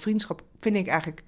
[0.00, 1.24] Vriendschap vind ik eigenlijk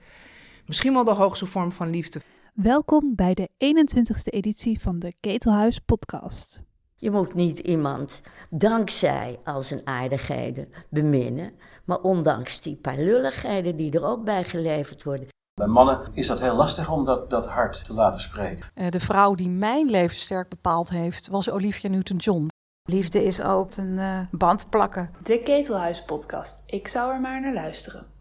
[0.66, 2.20] misschien wel de hoogste vorm van liefde.
[2.54, 6.60] Welkom bij de 21ste editie van de Ketelhuis podcast.
[6.96, 11.52] Je moet niet iemand dankzij al zijn aardigheden beminnen,
[11.84, 15.28] maar ondanks die paar lulligheden die er ook bij geleverd worden.
[15.54, 18.70] Bij mannen is dat heel lastig om dat, dat hart te laten spreken.
[18.74, 22.48] Uh, de vrouw die mijn leven sterk bepaald heeft, was Olivia Newton-John.
[22.88, 25.08] Liefde is ook een uh, band plakken.
[25.22, 26.62] De Ketelhuis podcast.
[26.66, 28.11] Ik zou er maar naar luisteren.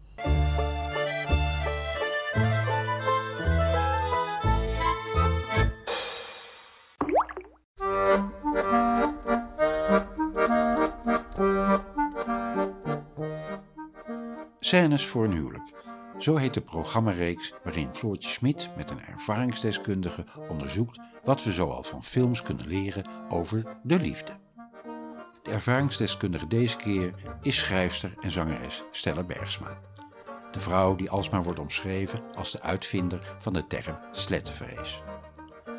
[14.72, 15.72] Scènes voor een huwelijk.
[16.18, 22.02] Zo heet de programmareeks waarin Floortje Smit met een ervaringsdeskundige onderzoekt wat we zoal van
[22.02, 24.32] films kunnen leren over de liefde.
[25.42, 29.78] De ervaringsdeskundige deze keer is schrijfster en zangeres Stella Bergsma.
[30.52, 35.02] De vrouw die alsmaar wordt omschreven als de uitvinder van de term sletvrees.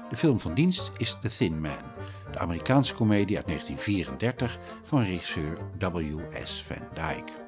[0.09, 1.83] De film van dienst is The Thin Man,
[2.31, 6.63] de Amerikaanse komedie uit 1934 van regisseur W.S.
[6.63, 7.42] Van Dyke.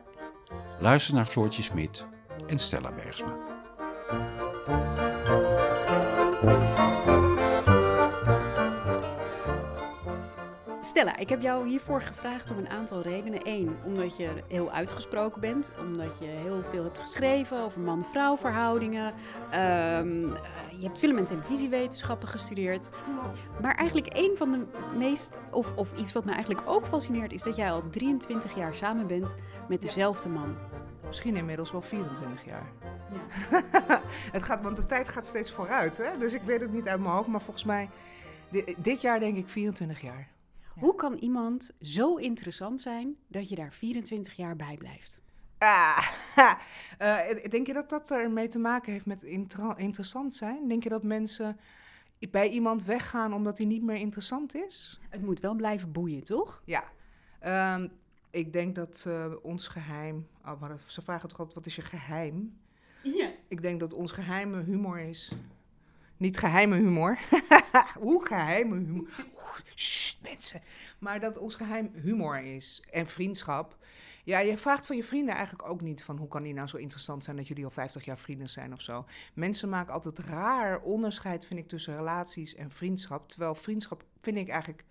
[0.79, 2.05] Luister naar Floortje Smit
[2.47, 3.37] en Stella Bergsma.
[10.95, 13.39] Stella, ik heb jou hiervoor gevraagd om een aantal redenen.
[13.43, 19.05] Eén, omdat je heel uitgesproken bent, omdat je heel veel hebt geschreven over man-vrouw verhoudingen.
[19.07, 20.33] Um,
[20.71, 22.89] je hebt film- en televisiewetenschappen gestudeerd.
[23.61, 24.65] Maar eigenlijk één van de
[24.97, 28.75] meest, of, of iets wat me eigenlijk ook fascineert, is dat jij al 23 jaar
[28.75, 29.35] samen bent
[29.67, 30.55] met dezelfde man.
[31.07, 32.71] Misschien inmiddels wel 24 jaar.
[33.11, 34.01] Ja.
[34.31, 36.17] het gaat, want de tijd gaat steeds vooruit, hè?
[36.17, 37.89] dus ik weet het niet uit mijn hoofd, maar volgens mij
[38.77, 40.33] dit jaar denk ik 24 jaar.
[40.79, 45.19] Hoe kan iemand zo interessant zijn dat je daar 24 jaar bij blijft?
[45.57, 46.07] Ah,
[47.01, 49.23] uh, denk je dat dat ermee te maken heeft met
[49.77, 50.67] interessant zijn?
[50.67, 51.59] Denk je dat mensen
[52.31, 54.99] bij iemand weggaan omdat hij niet meer interessant is?
[55.09, 56.61] Het moet wel blijven boeien, toch?
[56.65, 56.83] Ja.
[57.75, 57.91] Um,
[58.29, 60.27] ik denk dat uh, ons geheim.
[60.45, 62.57] Oh, maar dat, ze vragen toch altijd: wat is je geheim?
[63.03, 63.31] Ja.
[63.47, 65.33] Ik denk dat ons geheime humor is.
[66.17, 67.19] Niet geheime humor.
[67.99, 69.09] Hoe geheime humor?
[70.21, 70.61] Mensen.
[70.99, 73.77] Maar dat ons geheim humor is en vriendschap.
[74.23, 76.77] Ja, je vraagt van je vrienden eigenlijk ook niet van hoe kan die nou zo
[76.77, 79.05] interessant zijn dat jullie al 50 jaar vrienden zijn of zo.
[79.33, 83.29] Mensen maken altijd raar onderscheid, vind ik, tussen relaties en vriendschap.
[83.29, 84.83] Terwijl vriendschap vind ik eigenlijk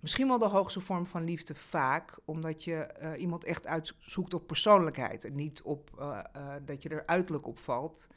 [0.00, 4.46] misschien wel de hoogste vorm van liefde vaak, omdat je uh, iemand echt uitzoekt op
[4.46, 8.08] persoonlijkheid en niet op uh, uh, dat je er uiterlijk op valt.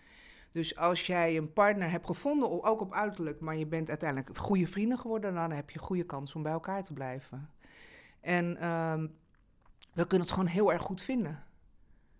[0.54, 4.68] Dus als jij een partner hebt gevonden, ook op uiterlijk, maar je bent uiteindelijk goede
[4.68, 7.50] vrienden geworden, dan heb je goede kans om bij elkaar te blijven.
[8.22, 9.08] En ehm,
[9.94, 11.44] we kunnen het gewoon heel erg goed vinden.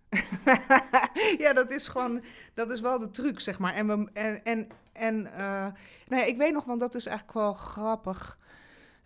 [1.44, 2.24] ja, dat is gewoon,
[2.54, 3.74] dat is wel de truc, zeg maar.
[3.74, 5.68] En, we, en, en, en uh,
[6.08, 8.38] nou ja, ik weet nog, want dat is eigenlijk wel grappig.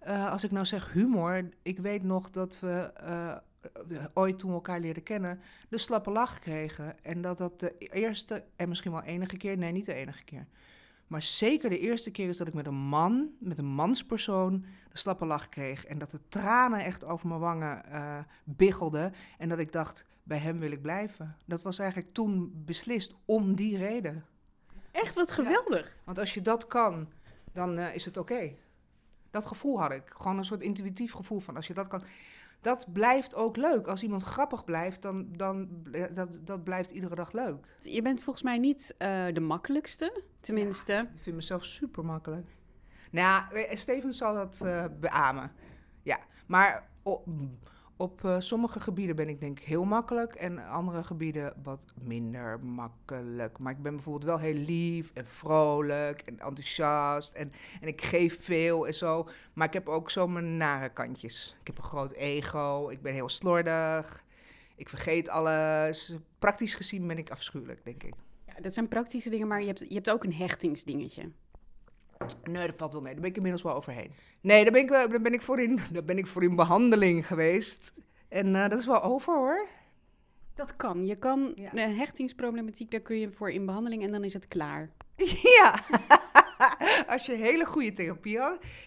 [0.07, 3.35] Uh, als ik nou zeg humor, ik weet nog dat we uh,
[4.13, 7.03] ooit toen we elkaar leerden kennen, de slappe lach kregen.
[7.03, 10.47] En dat dat de eerste en misschien wel enige keer, nee, niet de enige keer.
[11.07, 14.97] Maar zeker de eerste keer is dat ik met een man, met een manspersoon, de
[14.97, 15.85] slappe lach kreeg.
[15.85, 19.13] En dat de tranen echt over mijn wangen uh, biggelden.
[19.38, 21.35] En dat ik dacht, bij hem wil ik blijven.
[21.45, 24.25] Dat was eigenlijk toen beslist om die reden.
[24.91, 25.85] Echt, wat geweldig.
[25.85, 27.09] Ja, want als je dat kan,
[27.53, 28.33] dan uh, is het oké.
[28.33, 28.59] Okay.
[29.31, 30.03] Dat gevoel had ik.
[30.06, 32.03] Gewoon een soort intuïtief gevoel van als je dat kan
[32.67, 33.88] dat blijft ook leuk.
[33.88, 35.67] Als iemand grappig blijft, dan, dan
[36.11, 37.75] dat, dat blijft iedere dag leuk.
[37.79, 40.91] Je bent volgens mij niet uh, de makkelijkste, tenminste.
[40.91, 42.47] Ja, ik vind mezelf super makkelijk.
[43.11, 45.51] Nou, Steven zal dat uh, beamen.
[46.03, 46.89] Ja, maar
[47.97, 52.59] op uh, sommige gebieden ben ik denk ik heel makkelijk en andere gebieden wat minder
[52.59, 53.57] makkelijk.
[53.57, 58.43] Maar ik ben bijvoorbeeld wel heel lief en vrolijk en enthousiast en, en ik geef
[58.43, 59.27] veel en zo.
[59.53, 61.55] Maar ik heb ook zo mijn nare kantjes.
[61.61, 64.23] Ik heb een groot ego, ik ben heel slordig,
[64.75, 66.15] ik vergeet alles.
[66.39, 68.13] Praktisch gezien ben ik afschuwelijk, denk ik.
[68.45, 71.31] Ja, dat zijn praktische dingen, maar je hebt, je hebt ook een hechtingsdingetje.
[72.43, 73.11] Nee, dat valt wel mee.
[73.11, 74.11] Daar ben ik inmiddels wel overheen.
[74.41, 77.27] Nee, daar ben ik, daar ben ik, voor, in, daar ben ik voor in behandeling
[77.27, 77.93] geweest.
[78.29, 79.67] En uh, dat is wel over hoor.
[80.55, 81.05] Dat kan.
[81.05, 81.73] Je kan ja.
[81.73, 84.89] een hechtingsproblematiek, daar kun je voor in behandeling en dan is het klaar.
[85.57, 85.79] Ja.
[87.13, 88.39] Als je hele goede therapie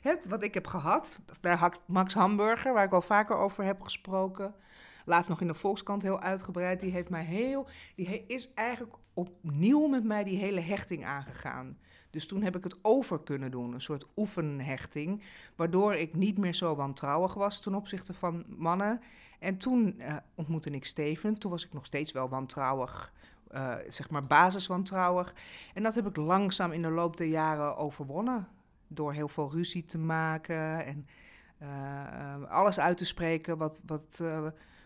[0.03, 4.55] hebt, wat ik heb gehad bij Max Hamburger, waar ik al vaker over heb gesproken.
[5.05, 6.81] Laatst nog in de Volkskrant heel uitgebreid.
[6.81, 7.67] Die heeft mij heel.
[7.95, 11.79] Die is eigenlijk opnieuw met mij die hele hechting aangegaan.
[12.11, 15.23] Dus toen heb ik het over kunnen doen, een soort oefenhechting,
[15.57, 19.01] waardoor ik niet meer zo wantrouwig was ten opzichte van mannen.
[19.39, 23.13] En toen uh, ontmoette ik Steven, toen was ik nog steeds wel wantrouwig
[23.55, 25.35] uh, zeg maar basiswantrouwig.
[25.75, 28.47] En dat heb ik langzaam in de loop der jaren overwonnen.
[28.89, 31.07] Door heel veel ruzie te maken en
[31.63, 34.23] uh, alles uit te spreken wat, wat,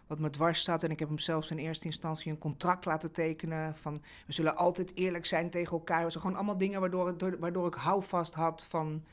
[0.07, 0.83] wat me dwars staat.
[0.83, 3.77] En ik heb hem zelfs in eerste instantie een contract laten tekenen.
[3.77, 6.03] Van we zullen altijd eerlijk zijn tegen elkaar.
[6.05, 9.05] Het gewoon allemaal dingen waardoor, waardoor ik houvast had van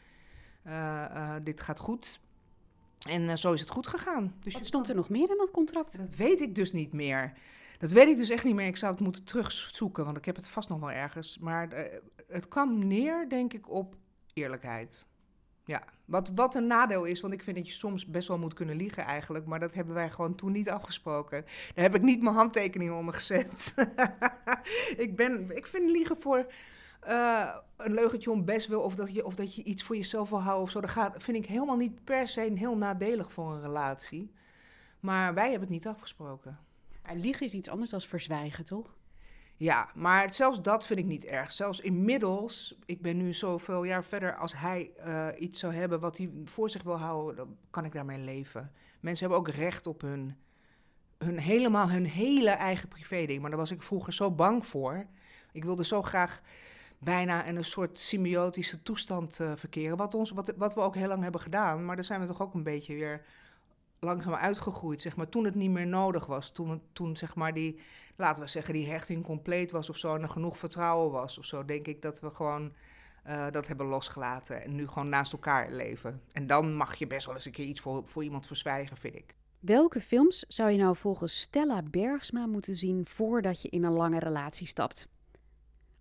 [1.44, 2.20] dit gaat goed.
[3.02, 4.36] En zo is het goed gegaan.
[4.40, 5.98] Dus Wat stond er nog meer in dat contract?
[5.98, 7.34] Dat weet ik dus niet meer.
[7.80, 8.68] Dat weet ik dus echt niet meer.
[8.68, 11.38] Ik zou het moeten terugzoeken, want ik heb het vast nog wel ergens.
[11.38, 11.90] Maar
[12.28, 13.96] het kwam neer, denk ik, op
[14.34, 15.08] eerlijkheid.
[15.72, 18.54] Ja, wat, wat een nadeel is, want ik vind dat je soms best wel moet
[18.54, 19.46] kunnen liegen eigenlijk.
[19.46, 21.46] Maar dat hebben wij gewoon toen niet afgesproken.
[21.74, 23.74] Daar heb ik niet mijn handtekening onder gezet.
[25.06, 26.52] ik, ben, ik vind liegen voor
[27.08, 28.82] uh, een leugentje om best wil...
[28.82, 30.82] Of dat, je, of dat je iets voor jezelf wil houden of zo.
[30.82, 34.32] Dat gaat, vind ik helemaal niet per se heel nadelig voor een relatie.
[35.00, 36.60] Maar wij hebben het niet afgesproken.
[37.14, 38.98] Liegen is iets anders dan verzwijgen, toch?
[39.62, 41.52] Ja, maar zelfs dat vind ik niet erg.
[41.52, 46.18] Zelfs inmiddels, ik ben nu zoveel jaar verder, als hij uh, iets zou hebben wat
[46.18, 48.72] hij voor zich wil houden, dan kan ik daarmee leven.
[49.00, 50.36] Mensen hebben ook recht op hun,
[51.18, 53.42] hun helemaal hun hele eigen privé-ding.
[53.42, 55.06] Maar daar was ik vroeger zo bang voor.
[55.52, 56.42] Ik wilde zo graag
[56.98, 59.98] bijna in een soort symbiotische toestand uh, verkeren.
[59.98, 61.86] Wat, ons, wat, wat we ook heel lang hebben gedaan.
[61.86, 63.26] Maar daar zijn we toch ook een beetje weer
[64.06, 66.52] langzaam uitgegroeid, zeg maar, toen het niet meer nodig was.
[66.52, 67.80] Toen, toen zeg maar die,
[68.16, 70.16] laten we zeggen, die hechting compleet was of zo...
[70.16, 72.74] en er genoeg vertrouwen was of zo, denk ik dat we gewoon
[73.28, 74.64] uh, dat hebben losgelaten...
[74.64, 76.22] en nu gewoon naast elkaar leven.
[76.32, 79.16] En dan mag je best wel eens een keer iets voor, voor iemand verzwijgen, vind
[79.16, 79.36] ik.
[79.60, 83.06] Welke films zou je nou volgens Stella Bergsma moeten zien...
[83.06, 85.08] voordat je in een lange relatie stapt?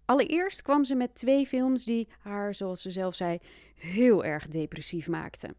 [0.05, 3.39] Allereerst kwam ze met twee films die haar, zoals ze zelf zei,
[3.75, 5.55] heel erg depressief maakten.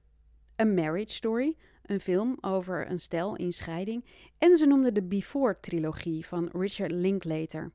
[0.62, 1.56] A Marriage Story,
[1.92, 4.06] een film over een stel in scheiding,
[4.38, 7.72] en ze noemde de Before-trilogie van Richard Linklater.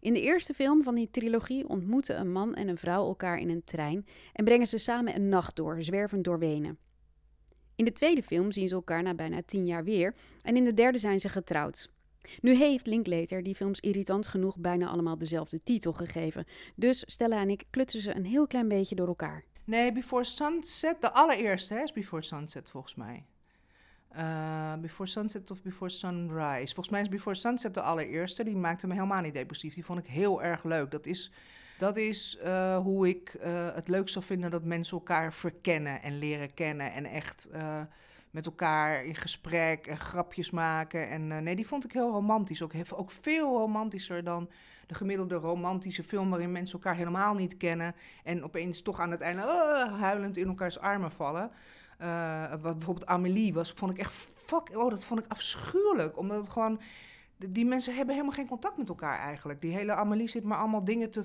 [0.00, 3.50] In de eerste film van die trilogie ontmoeten een man en een vrouw elkaar in
[3.50, 6.78] een trein en brengen ze samen een nacht door, zwervend door Wenen.
[7.76, 10.74] In de tweede film zien ze elkaar na bijna tien jaar weer en in de
[10.74, 11.90] derde zijn ze getrouwd.
[12.40, 16.46] Nu heeft Linklater die films irritant genoeg bijna allemaal dezelfde titel gegeven.
[16.76, 19.44] Dus Stella en ik klutsen ze een heel klein beetje door elkaar.
[19.64, 23.24] Nee, Before Sunset, de allereerste hè, is Before Sunset volgens mij.
[24.16, 26.74] Uh, Before Sunset of Before Sunrise.
[26.74, 28.44] Volgens mij is Before Sunset de allereerste.
[28.44, 29.74] Die maakte me helemaal niet depressief.
[29.74, 30.90] Die vond ik heel erg leuk.
[30.90, 31.32] Dat is,
[31.78, 36.18] dat is uh, hoe ik uh, het leuk zou vinden dat mensen elkaar verkennen en
[36.18, 36.92] leren kennen.
[36.92, 37.48] En echt
[38.30, 41.08] met elkaar in gesprek en grapjes maken.
[41.08, 42.62] En nee, die vond ik heel romantisch.
[42.62, 44.50] Ook, ook veel romantischer dan
[44.86, 47.94] de gemiddelde romantische film waarin mensen elkaar helemaal niet kennen.
[48.24, 49.42] En opeens toch aan het einde
[49.98, 51.50] huilend in elkaars armen vallen.
[52.00, 54.12] Uh, wat bijvoorbeeld Amelie was, vond ik echt
[54.46, 54.76] fuck.
[54.76, 56.18] Oh, dat vond ik afschuwelijk.
[56.18, 56.80] Omdat het gewoon.
[57.36, 59.60] Die mensen hebben helemaal geen contact met elkaar eigenlijk.
[59.60, 61.22] Die hele Amelie zit maar allemaal dingen te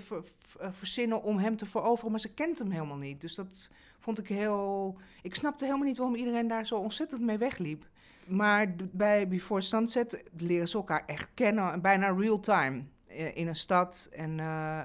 [0.60, 3.22] eh, verzinnen om hem te veroveren, maar ze kent hem helemaal niet.
[3.22, 4.98] Dus dat vond ik heel.
[5.22, 7.86] Ik snapte helemaal niet waarom iedereen daar zo ontzettend mee wegliep.
[8.28, 13.56] Maar bij Before Sunset leren ze elkaar echt kennen, bijna real time eh, in een
[13.56, 14.10] stad.
[14.12, 14.40] En,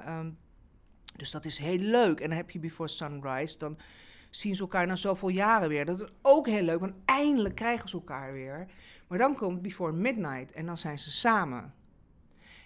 [0.08, 0.38] um,
[1.17, 2.20] dus dat is heel leuk.
[2.20, 3.76] En dan heb je Before Sunrise, dan
[4.37, 5.84] zien ze elkaar na zoveel jaren weer.
[5.84, 8.67] Dat is ook heel leuk, want eindelijk krijgen ze elkaar weer.
[9.08, 11.75] Maar dan komt Before Midnight en dan zijn ze samen.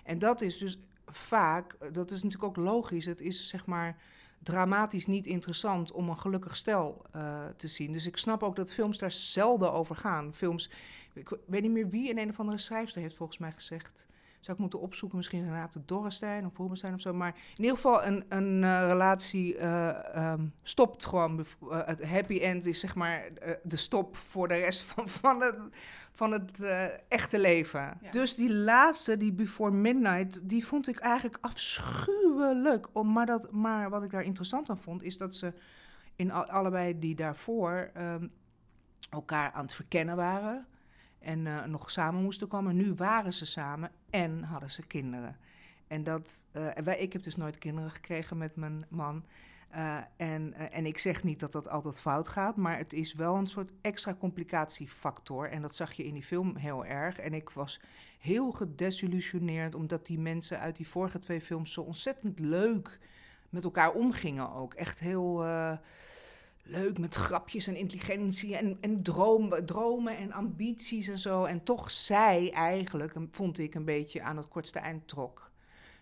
[0.05, 3.97] En dat is dus vaak, dat is natuurlijk ook logisch, het is zeg maar
[4.43, 7.93] dramatisch niet interessant om een gelukkig stel uh, te zien.
[7.93, 10.35] Dus ik snap ook dat films daar zelden over gaan.
[10.35, 10.71] Films,
[11.15, 14.07] ik weet niet meer wie, in een of andere schrijfster heeft volgens mij gezegd
[14.41, 17.15] zou ik moeten opzoeken, misschien Renate Dorrestein of Rubenstein of zo.
[17.15, 21.47] Maar in ieder geval, een, een uh, relatie uh, um, stopt gewoon.
[21.63, 23.29] Uh, het happy end is zeg maar
[23.63, 25.57] de stop voor de rest van, van het,
[26.13, 26.61] van het
[27.09, 27.99] echte leven.
[28.01, 28.11] Ja.
[28.11, 32.87] Dus die laatste, die Before Midnight, die vond ik eigenlijk afschuwelijk.
[32.93, 35.53] Om, maar, dat, maar wat ik daar interessant aan vond, is dat ze
[36.17, 38.33] in al, allebei die daarvoor um,
[39.11, 40.67] elkaar aan het verkennen waren
[41.27, 42.77] en uh, nog samen moesten komen.
[42.77, 45.37] Nu waren ze samen en hadden ze kinderen.
[45.87, 49.25] En dat, uh, wij, ik heb dus nooit kinderen gekregen met mijn man.
[49.75, 53.35] Uh, en, en ik zeg niet dat dat altijd fout gaat, maar het is wel
[53.35, 55.51] een soort extra complicatiefactor.
[55.51, 57.19] En dat zag je in die film heel erg.
[57.19, 57.81] En ik was
[58.19, 62.99] heel gedesillusioneerd, omdat die mensen uit die vorige twee films zo ontzettend leuk
[63.49, 64.75] met elkaar omgingen ook.
[64.75, 65.45] Echt heel
[66.69, 71.45] leuk met grapjes en intelligentie en, en droom, dromen en ambities en zo.
[71.45, 75.51] En toch zij eigenlijk, vond ik, een beetje aan het kortste eind trok.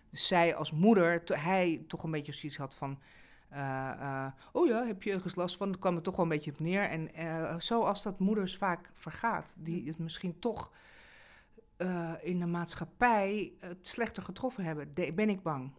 [0.09, 2.99] Dus zij als moeder, hij toch een beetje zoiets had van...
[3.53, 5.71] Uh, uh, oh ja, heb je ergens last van?
[5.71, 6.89] Dan kwam het toch wel een beetje op neer.
[6.89, 10.71] En uh, zoals dat moeders vaak vergaat, die het misschien toch
[12.21, 14.93] in de maatschappij slechter getroffen hebben.
[14.93, 15.71] Ben ik bang.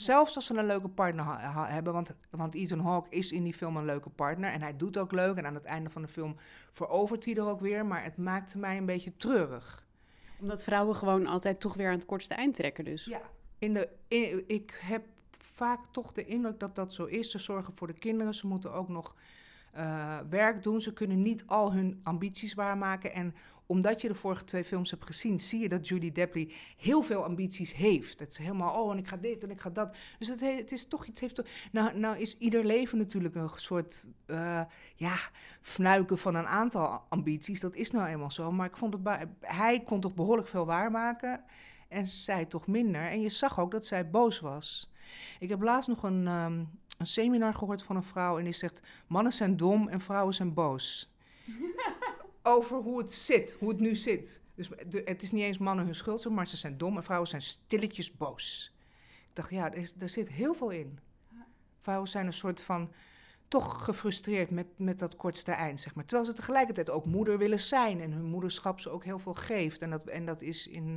[0.00, 1.24] Zelfs als ze een leuke partner
[1.68, 4.98] hebben, want, want Ethan Hawke is in die film een leuke partner en hij doet
[4.98, 5.36] ook leuk.
[5.36, 6.36] En aan het einde van de film
[6.72, 9.86] verovert hij er ook weer, maar het maakte mij een beetje treurig.
[10.40, 13.04] Omdat vrouwen gewoon altijd toch weer aan het kortste eind trekken dus.
[13.04, 13.20] Ja,
[13.58, 13.88] in de,
[14.46, 17.30] ik heb vaak toch de indruk dat dat zo is.
[17.30, 19.14] Ze zorgen voor de kinderen, ze moeten ook nog
[19.76, 20.80] uh, werk doen.
[20.80, 23.12] Ze kunnen niet al hun ambities waarmaken.
[23.12, 23.34] En
[23.70, 27.24] omdat je de vorige twee films hebt gezien, zie je dat Julie Depley heel veel
[27.24, 28.20] ambities heeft.
[28.20, 29.96] Het is helemaal, oh, en ik ga dit en ik ga dat.
[30.18, 31.20] Dus het, het is toch iets.
[31.20, 34.62] Heeft toch, nou, nou is ieder leven natuurlijk een soort, uh,
[34.94, 35.16] ja,
[35.62, 37.60] fnuiken van een aantal ambities.
[37.60, 38.52] Dat is nou eenmaal zo.
[38.52, 41.44] Maar ik vond het, hij kon toch behoorlijk veel waarmaken.
[41.88, 43.02] En zij toch minder.
[43.02, 44.92] En je zag ook dat zij boos was.
[45.38, 48.82] Ik heb laatst nog een, um, een seminar gehoord van een vrouw en die zegt:
[49.06, 51.14] mannen zijn dom en vrouwen zijn boos.
[52.42, 54.42] Over hoe het zit, hoe het nu zit.
[54.54, 54.68] Dus
[55.04, 58.16] het is niet eens mannen hun schuld, maar ze zijn dom en vrouwen zijn stilletjes
[58.16, 58.74] boos.
[59.28, 60.98] Ik dacht, ja, er, er zit heel veel in.
[61.78, 62.92] Vrouwen zijn een soort van
[63.50, 66.04] toch gefrustreerd met, met dat kortste eind, zeg maar.
[66.04, 69.82] Terwijl ze tegelijkertijd ook moeder willen zijn en hun moederschap ze ook heel veel geeft.
[69.82, 70.96] En dat, en dat is in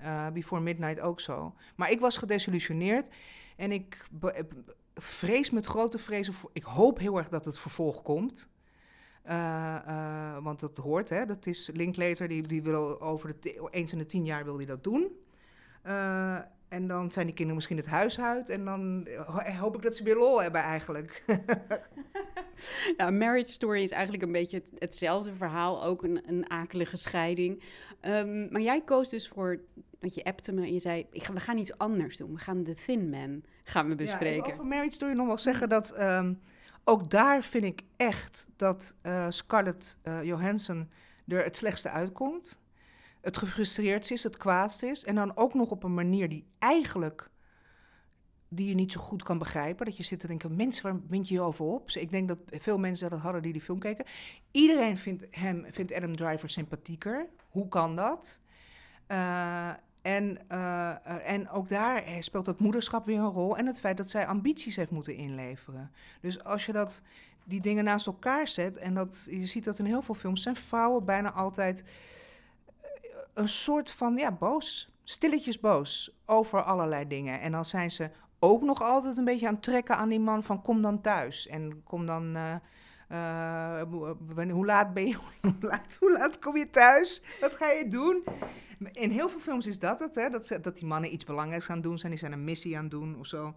[0.00, 1.54] uh, Before Midnight ook zo.
[1.76, 3.08] Maar ik was gedesillusioneerd
[3.56, 4.08] en ik
[4.94, 6.34] vrees met grote vrezen.
[6.52, 8.48] Ik hoop heel erg dat het vervolg komt.
[9.26, 11.26] Uh, uh, want dat hoort, hè.
[11.26, 14.66] Dat is Linklater, die, die wil over de eens in de tien jaar wil hij
[14.66, 15.08] dat doen.
[15.86, 18.50] Uh, en dan zijn die kinderen misschien het huis uit.
[18.50, 19.08] En dan
[19.58, 21.24] hoop ik dat ze weer lol hebben eigenlijk.
[22.96, 25.84] nou, Marriage Story is eigenlijk een beetje hetzelfde verhaal.
[25.84, 27.62] Ook een, een akelige scheiding.
[28.02, 29.60] Um, maar jij koos dus voor...
[30.00, 31.06] Want je appte me en je zei...
[31.10, 32.32] Ik ga, we gaan iets anders doen.
[32.32, 34.46] We gaan The Thin Man gaan we bespreken.
[34.46, 36.00] Ja, over Marriage Story nog wel zeggen dat...
[36.00, 36.40] Um,
[36.84, 40.90] ook daar vind ik echt dat uh, Scarlett uh, Johansson
[41.26, 42.60] er het slechtste uitkomt
[43.20, 45.04] het gefrustreerd is, het kwaadst is.
[45.04, 47.30] En dan ook nog op een manier die eigenlijk
[48.48, 49.86] die je niet zo goed kan begrijpen.
[49.86, 51.84] Dat je zit te denken, mensen, waar wint je je over op?
[51.84, 54.04] Dus ik denk dat veel mensen dat hadden die die film keken.
[54.50, 57.28] Iedereen vindt, hem, vindt Adam Driver sympathieker.
[57.48, 58.40] Hoe kan dat?
[59.08, 59.70] Uh,
[60.02, 63.56] en, uh, en ook daar speelt dat moederschap weer een rol.
[63.56, 65.90] En het feit dat zij ambities heeft moeten inleveren.
[66.20, 67.02] Dus als je dat,
[67.44, 68.76] die dingen naast elkaar zet...
[68.76, 70.42] en dat, je ziet dat in heel veel films...
[70.42, 71.84] zijn vrouwen bijna altijd
[73.34, 74.94] een soort van, ja, boos.
[75.04, 77.40] Stilletjes boos over allerlei dingen.
[77.40, 80.42] En dan zijn ze ook nog altijd een beetje aan het trekken aan die man
[80.42, 81.46] van kom dan thuis.
[81.46, 82.36] En kom dan...
[83.12, 83.82] uh,
[84.50, 85.14] hoe laat ben je?
[85.42, 87.22] hoe, laat, hoe laat kom je thuis?
[87.40, 88.24] Wat ga je doen?
[88.92, 90.28] In heel veel films is dat het, hè?
[90.28, 92.12] Dat, dat die mannen iets belangrijks aan doen zijn.
[92.12, 93.54] Die zijn een missie aan het doen of zo.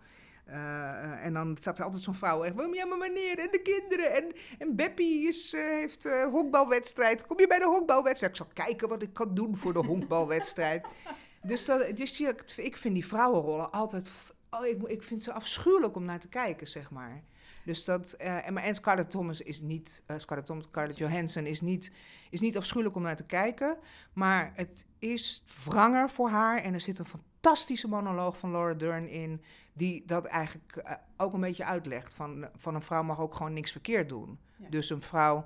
[0.50, 4.14] Uh, en dan staat er altijd zo'n vrouw echt, ja maar meneer, en de kinderen.
[4.14, 7.28] En, en Beppie is, heeft uh, honkbalwedstrijd.
[7.28, 8.32] Kom je bij de honkbalwedstrijd?
[8.32, 10.86] Ik zal kijken wat ik kan doen voor de honkbalwedstrijd.
[11.42, 12.20] dus dat, dus
[12.56, 14.10] ik vind die vrouwenrollen altijd,
[14.50, 17.24] oh, ik, ik vind ze afschuwelijk om naar te kijken, zeg maar.
[17.66, 21.92] Dus dat, en, en Scarlett Thomas is niet, Scarlett, Thomas, Scarlett Johansson is niet,
[22.30, 23.78] is niet afschuwelijk om naar te kijken.
[24.14, 29.08] Maar het is wranger voor haar en er zit een fantastische monoloog van Laura Dern
[29.08, 29.44] in
[29.74, 32.14] die dat eigenlijk uh, ook een beetje uitlegt.
[32.14, 34.40] Van, van een vrouw mag ook gewoon niks verkeerd doen.
[34.56, 34.70] Ja.
[34.70, 35.46] Dus een vrouw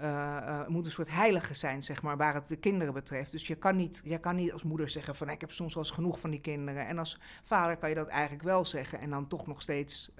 [0.00, 3.30] uh, moet een soort heilige zijn, zeg maar, waar het de kinderen betreft.
[3.32, 5.82] Dus je kan niet, je kan niet als moeder zeggen van ik heb soms wel
[5.82, 6.86] eens genoeg van die kinderen.
[6.86, 10.10] En als vader kan je dat eigenlijk wel zeggen en dan toch nog steeds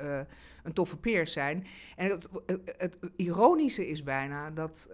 [0.63, 1.67] een toffe peer zijn.
[1.97, 2.29] En het,
[2.77, 4.89] het, ironische is bijna dat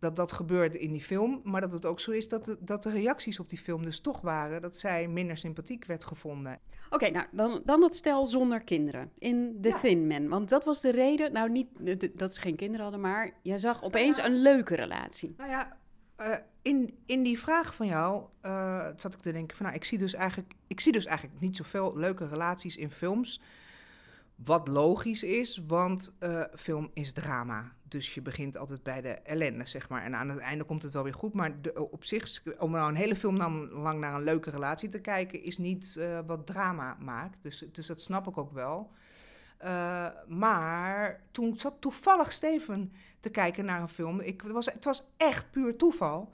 [0.00, 1.40] dat dat gebeurde in die film.
[1.44, 4.00] Maar dat het ook zo is dat de, dat de reacties op die film dus
[4.00, 6.58] toch waren dat zij minder sympathiek werd gevonden.
[6.90, 9.78] Oké, nou dan, dan dat stel zonder kinderen in The ja.
[9.78, 10.28] Thin Man.
[10.28, 11.68] Want dat was de reden, nou niet
[12.18, 15.34] dat ze geen kinderen hadden, maar je zag opeens nou ja, een leuke relatie.
[15.36, 15.76] Nou ja,
[16.20, 19.84] uh, in, in die vraag van jou uh, zat ik te denken van nou, ik
[19.84, 23.40] zie dus eigenlijk, ik zie dus eigenlijk niet zoveel leuke relaties in films.
[24.44, 27.72] Wat logisch is, want uh, film is drama.
[27.90, 30.02] Dus je begint altijd bij de ellende, zeg maar.
[30.02, 31.32] En aan het einde komt het wel weer goed.
[31.32, 33.36] Maar de, op zich, om nou een hele film
[33.72, 37.42] lang naar een leuke relatie te kijken, is niet uh, wat drama maakt.
[37.42, 38.90] Dus, dus dat snap ik ook wel.
[39.64, 44.20] Uh, maar toen zat toevallig Steven te kijken naar een film.
[44.20, 46.32] Ik, het, was, het was echt puur toeval.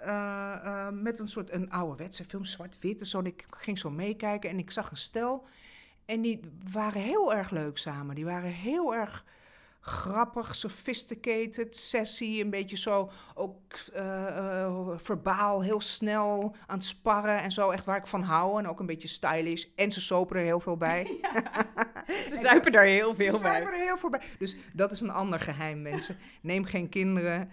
[0.00, 2.98] Uh, met een soort een ouderwetse film, zwart-wit.
[2.98, 5.46] Dus ik ging zo meekijken en ik zag een stel.
[6.04, 6.40] En die
[6.72, 8.14] waren heel erg leuk samen.
[8.14, 9.24] Die waren heel erg
[9.86, 13.60] grappig, sophisticated, sessie, een beetje zo ook
[13.96, 18.58] uh, uh, verbaal, heel snel aan het sparren en zo, echt waar ik van hou.
[18.58, 19.64] En ook een beetje stylish.
[19.74, 21.06] En ze sopen er heel veel bij.
[21.22, 21.64] Ja.
[22.28, 23.50] Ze zuipen daar heel veel Ze bij.
[23.50, 24.22] zuipen er heel veel bij.
[24.38, 26.16] Dus dat is een ander geheim, mensen.
[26.40, 27.50] Neem geen kinderen,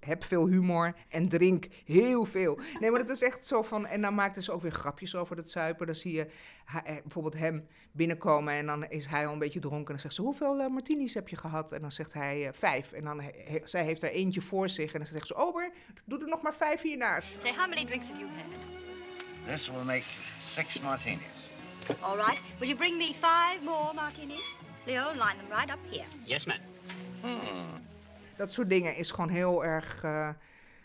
[0.00, 2.60] heb veel humor en drink heel veel.
[2.80, 3.86] Nee, maar dat is echt zo van...
[3.86, 5.86] En dan maakten ze ook weer grapjes over het zuipen.
[5.86, 6.26] Dan zie je
[6.66, 9.86] eh, bijvoorbeeld hem binnenkomen en dan is hij al een beetje dronken.
[9.86, 11.72] En dan zegt ze, hoeveel eh, martinis heb je gehad?
[11.76, 12.92] En dan zegt hij eh, vijf.
[12.92, 14.92] En dan he- zij heeft er eentje voor zich.
[14.92, 15.72] En dan zegt ze, Ober,
[16.04, 17.28] doe er nog maar vijf hiernaast.
[17.42, 18.44] Say, how many drinks have you had?
[19.46, 20.04] This will make
[20.40, 21.50] six martinis.
[22.00, 22.40] All right.
[22.58, 24.56] Will you bring me five more martinis?
[24.86, 26.06] Leo, line them right up here.
[26.24, 26.58] Yes, ma'am.
[28.36, 30.28] Dat soort dingen is gewoon heel erg eh,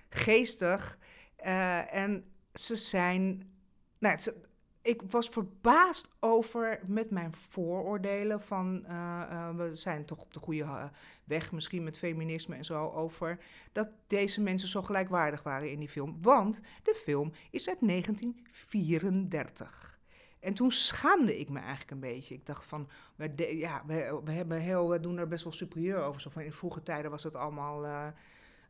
[0.09, 0.97] geestig.
[1.35, 3.51] Eh, en ze zijn.
[3.99, 4.41] Nou, ze-
[4.81, 10.39] ik was verbaasd over met mijn vooroordelen van eh, eh, we zijn toch op de
[10.39, 10.83] goede eh,
[11.23, 13.39] weg, misschien met feminisme en zo, over
[13.71, 16.17] dat deze mensen zo gelijkwaardig waren in die film.
[16.21, 19.99] Want de film is uit 1934.
[20.39, 22.35] En toen schaamde ik me eigenlijk een beetje.
[22.35, 26.21] Ik dacht van, we, ja, we, hebben heel, we doen er best wel superieur over.
[26.21, 28.13] Zo van in vroege tijden was het allemaal,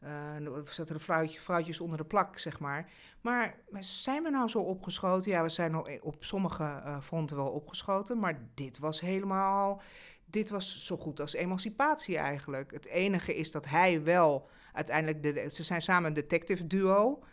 [0.01, 2.89] eh, er zaten vrouwtje, vrouwtjes onder de plak, zeg maar.
[3.21, 5.31] Maar zijn we nou zo opgeschoten?
[5.31, 9.81] Ja, we zijn al op sommige eh, fronten wel opgeschoten, maar dit was helemaal,
[10.25, 12.71] dit was zo goed als emancipatie eigenlijk.
[12.71, 17.23] Het enige is dat hij wel uiteindelijk, de, ze zijn samen een detective duo.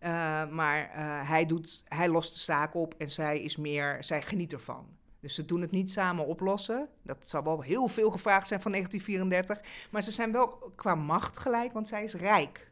[0.00, 4.22] Uh, maar uh, hij, doet, hij lost de zaak op en zij is meer, zij
[4.22, 4.97] geniet ervan.
[5.20, 6.88] Dus ze doen het niet samen oplossen.
[7.02, 9.88] Dat zou wel heel veel gevraagd zijn van 1934.
[9.90, 12.67] Maar ze zijn wel qua macht gelijk, want zij is rijk.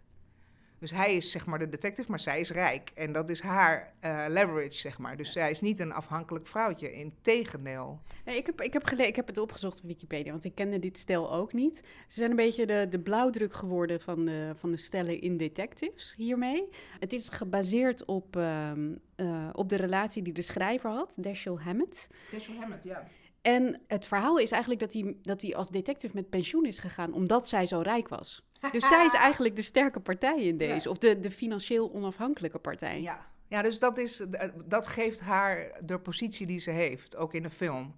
[0.79, 2.91] Dus hij is zeg maar de detective, maar zij is rijk.
[2.95, 5.17] En dat is haar uh, leverage, zeg maar.
[5.17, 6.93] Dus zij is niet een afhankelijk vrouwtje.
[6.93, 8.01] Integendeel.
[8.25, 10.99] Nee, ik, heb, ik, heb ik heb het opgezocht op Wikipedia, want ik kende dit
[10.99, 11.77] stel ook niet.
[12.09, 16.15] Ze zijn een beetje de, de blauwdruk geworden van de, van de stellen in detectives
[16.17, 16.69] hiermee.
[17.01, 18.71] Het is gebaseerd op, uh,
[19.17, 22.09] uh, op de relatie die de schrijver had, Dashiell Hammett.
[22.33, 23.09] Dashiell Hammett, ja.
[23.43, 27.13] En het verhaal is eigenlijk dat hij, dat hij als detective met pensioen is gegaan
[27.13, 28.46] omdat zij zo rijk was.
[28.73, 30.91] Dus zij is eigenlijk de sterke partij in deze, ja.
[30.91, 33.01] of de, de financieel onafhankelijke partij.
[33.01, 33.27] Ja.
[33.49, 34.25] ja, dus dat, is,
[34.65, 37.95] dat geeft haar de positie die ze heeft, ook in de film.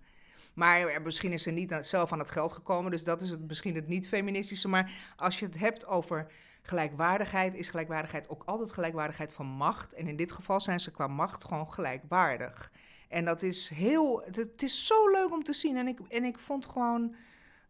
[0.55, 3.75] Maar misschien is ze niet zelf aan het geld gekomen, dus dat is het, misschien
[3.75, 4.69] het niet-feministische.
[4.69, 6.27] Maar als je het hebt over
[6.63, 9.95] gelijkwaardigheid, is gelijkwaardigheid ook altijd gelijkwaardigheid van macht.
[9.95, 12.73] En in dit geval zijn ze qua macht gewoon gelijkwaardig.
[13.09, 15.77] En dat is heel, het is zo leuk om te zien.
[15.77, 17.15] En ik, en ik vond gewoon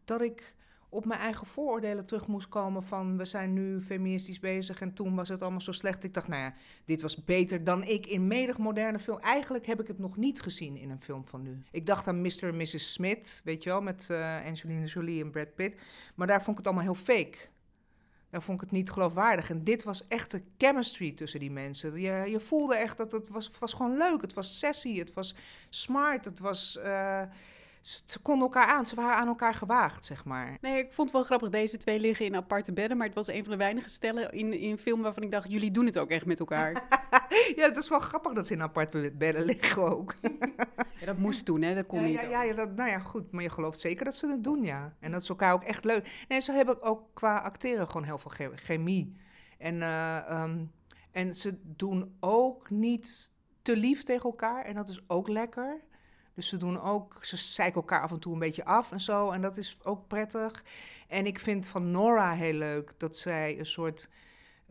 [0.04, 0.54] dat ik
[0.88, 5.14] op mijn eigen vooroordelen terug moest komen van we zijn nu feministisch bezig en toen
[5.14, 6.04] was het allemaal zo slecht.
[6.04, 9.18] Ik dacht, nou ja, dit was beter dan ik in menig moderne film.
[9.18, 11.62] Eigenlijk heb ik het nog niet gezien in een film van nu.
[11.70, 12.42] Ik dacht aan Mr.
[12.42, 12.92] en Mrs.
[12.92, 15.80] Smith, weet je wel, met uh, Angelina Jolie en Brad Pitt.
[16.14, 17.38] Maar daar vond ik het allemaal heel fake.
[18.30, 19.50] Daar vond ik het niet geloofwaardig.
[19.50, 22.00] En dit was echt de chemistry tussen die mensen.
[22.00, 24.20] Je, je voelde echt dat het was, was gewoon leuk.
[24.20, 25.34] Het was sessie, het was
[25.68, 26.78] smart, het was...
[26.84, 27.22] Uh,
[27.82, 30.58] ze konden elkaar aan, ze waren aan elkaar gewaagd, zeg maar.
[30.60, 31.48] Nee, ik vond het wel grappig.
[31.48, 34.52] Deze twee liggen in aparte bedden, maar het was een van de weinige stellen in,
[34.52, 36.72] in een film waarvan ik dacht, jullie doen het ook echt met elkaar.
[37.56, 40.14] ja, het is wel grappig dat ze in aparte bedden liggen ook.
[41.00, 41.74] ja, dat moest toen, hè?
[41.74, 42.14] Dat kon ja, niet.
[42.14, 43.32] Ja, ja, ja dat, nou ja, goed.
[43.32, 44.96] Maar je gelooft zeker dat ze het doen, ja.
[45.00, 46.24] En dat is elkaar ook echt leuk.
[46.28, 49.16] Nee, ze hebben ook qua acteren gewoon heel veel chemie.
[49.58, 50.70] En, uh, um,
[51.10, 54.64] en ze doen ook niet te lief tegen elkaar.
[54.64, 55.86] En dat is ook lekker.
[56.38, 59.30] Dus ze doen ook, ze zeiken elkaar af en toe een beetje af en zo.
[59.30, 60.64] En dat is ook prettig.
[61.08, 64.08] En ik vind van Nora heel leuk dat zij een soort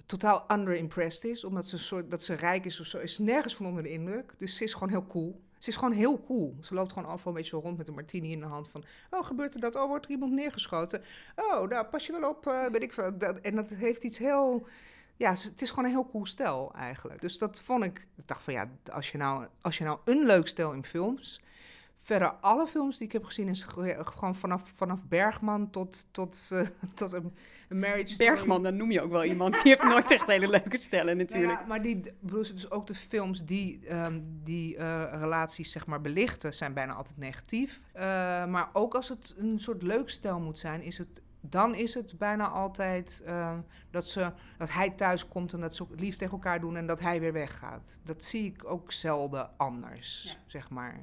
[0.06, 1.44] totaal underimpressed is.
[1.44, 3.90] Omdat ze een soort, dat ze rijk is of zo, is nergens van onder de
[3.90, 4.34] indruk.
[4.38, 5.42] Dus ze is gewoon heel cool.
[5.58, 6.56] Ze is gewoon heel cool.
[6.62, 8.84] Ze loopt gewoon overal een beetje rond met een martini in de hand van...
[9.10, 9.76] Oh, gebeurt er dat?
[9.76, 11.04] Oh, wordt er iemand neergeschoten?
[11.36, 12.96] Oh, nou, pas je wel op, uh, ik.
[13.20, 14.68] Dat, en dat heeft iets heel...
[15.16, 17.22] Ja, het is gewoon een heel cool stel eigenlijk.
[17.22, 18.08] Dus dat vond ik...
[18.16, 21.42] Ik dacht van ja, als je nou, als je nou een leuk stel in films...
[22.08, 26.68] Verder, alle films die ik heb gezien is gewoon vanaf, vanaf Bergman tot, tot, uh,
[26.94, 27.34] tot een,
[27.70, 28.30] een marriage story.
[28.30, 29.54] Bergman, dan noem je ook wel iemand.
[29.54, 31.52] Die heeft nooit echt hele leuke stellen natuurlijk.
[31.52, 36.02] Nou ja, maar die, dus ook de films die um, die uh, relaties zeg maar
[36.02, 37.82] belichten, zijn bijna altijd negatief.
[37.96, 38.02] Uh,
[38.46, 42.18] maar ook als het een soort leuk stel moet zijn, is het dan is het
[42.18, 43.58] bijna altijd uh,
[43.92, 47.00] dat, ze, dat hij thuis komt en dat ze lief tegen elkaar doen en dat
[47.00, 48.00] hij weer weggaat.
[48.04, 50.44] Dat zie ik ook zelden anders, ja.
[50.46, 51.00] zeg maar.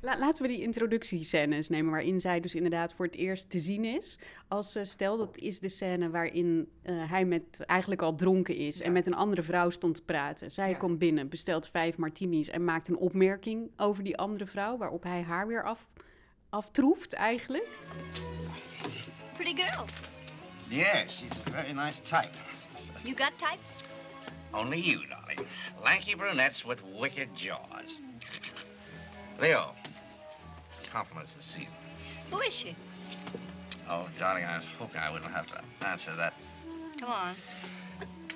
[0.00, 3.84] La laten we die introductiescènes nemen, waarin zij dus inderdaad voor het eerst te zien
[3.84, 4.18] is.
[4.48, 8.78] Als uh, stel, dat is de scène waarin uh, hij met, eigenlijk al dronken is
[8.78, 8.84] ja.
[8.84, 10.50] en met een andere vrouw stond te praten.
[10.50, 10.76] Zij ja.
[10.76, 15.22] komt binnen, bestelt vijf martinis en maakt een opmerking over die andere vrouw, waarop hij
[15.22, 15.86] haar weer af,
[16.48, 17.68] aftroeft eigenlijk.
[19.36, 19.84] Pretty girl.
[20.68, 22.30] Yes, she's a very nice type.
[23.02, 23.76] You got types?
[24.52, 25.46] Only you, darling.
[25.82, 28.00] Lanky brunettes with wicked jaws.
[29.38, 29.74] Leo,
[30.96, 31.68] compliments this evening.
[32.30, 32.74] Who is she?
[33.90, 36.32] Oh, darling, I was hoping I wouldn't have to answer that.
[36.98, 37.34] Come on.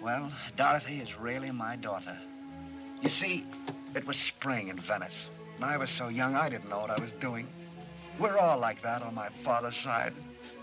[0.02, 2.16] Well, Dorothy is really my daughter.
[3.02, 3.46] You see,
[3.94, 5.30] it was spring in Venice.
[5.56, 7.46] And I was so young I didn't know what I was doing.
[8.18, 10.12] We're all like that on my father's side.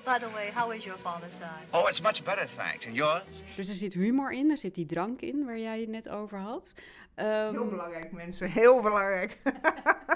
[0.06, 1.66] By the way, how is your father's side?
[1.74, 2.86] Oh, it's much better, thanks.
[2.86, 3.44] And yours?
[3.56, 6.38] Dus er zit humor in, er zit die drank in waar jij het net over
[6.40, 6.74] had.
[7.16, 8.50] Ehm, Heel belangrijk, mensen.
[8.52, 9.38] Heel belangrijk.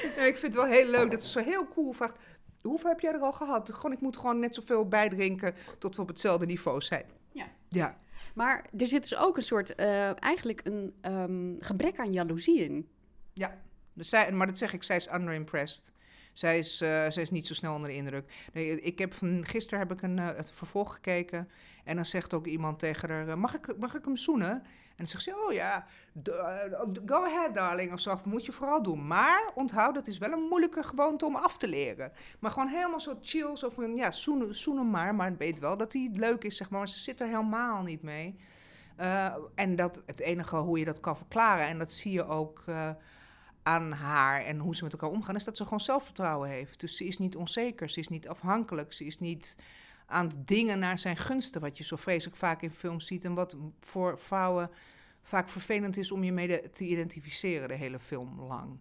[0.30, 2.16] Ik vind het wel heel leuk dat ze zo heel cool vraagt...
[2.62, 3.72] Hoeveel heb jij er al gehad?
[3.72, 7.04] Gewoon, ik moet gewoon net zoveel bijdrinken tot we op hetzelfde niveau zijn.
[7.32, 7.46] Ja.
[7.68, 7.98] Ja.
[8.34, 12.88] Maar er zit dus ook een soort, eh, eigenlijk een ehm, gebrek aan jaloezie in.
[13.32, 13.60] Ja,
[13.92, 15.92] dus zij, maar dat zeg ik, zij is underimpressed.
[16.32, 18.32] Zij is, eh, zij is niet zo snel onder de indruk.
[18.52, 21.48] Nee, ik heb van, gisteren heb ik een, eh, het vervolg gekeken.
[21.84, 24.50] En dan zegt ook iemand tegen haar, eh, mag, ik, mag ik hem zoenen?
[24.50, 25.86] En dan zegt ze, oh ja,
[26.24, 26.32] eh,
[27.06, 27.92] go ahead darling.
[27.92, 29.06] Of zo, moet je vooral doen.
[29.06, 32.12] Maar onthoud, dat is wel een moeilijke gewoonte om af te leren.
[32.38, 35.14] Maar gewoon helemaal zo chill, zo van, ja, zoenen, zoenen maar.
[35.14, 36.88] Maar weet wel dat hij leuk is, zeg maar.
[36.88, 38.36] Ze zit er helemaal niet mee.
[38.96, 42.62] Eh, en dat het enige hoe je dat kan verklaren, en dat zie je ook
[42.66, 42.90] eh,
[43.62, 46.80] aan haar en hoe ze met elkaar omgaan, is dat ze gewoon zelfvertrouwen heeft.
[46.80, 49.56] Dus ze is niet onzeker, ze is niet afhankelijk, ze is niet
[50.06, 53.56] aan dingen naar zijn gunsten, wat je zo vreselijk vaak in films ziet en wat
[53.80, 54.70] voor vrouwen
[55.22, 58.78] vaak vervelend is om je mee te identificeren de hele film lang.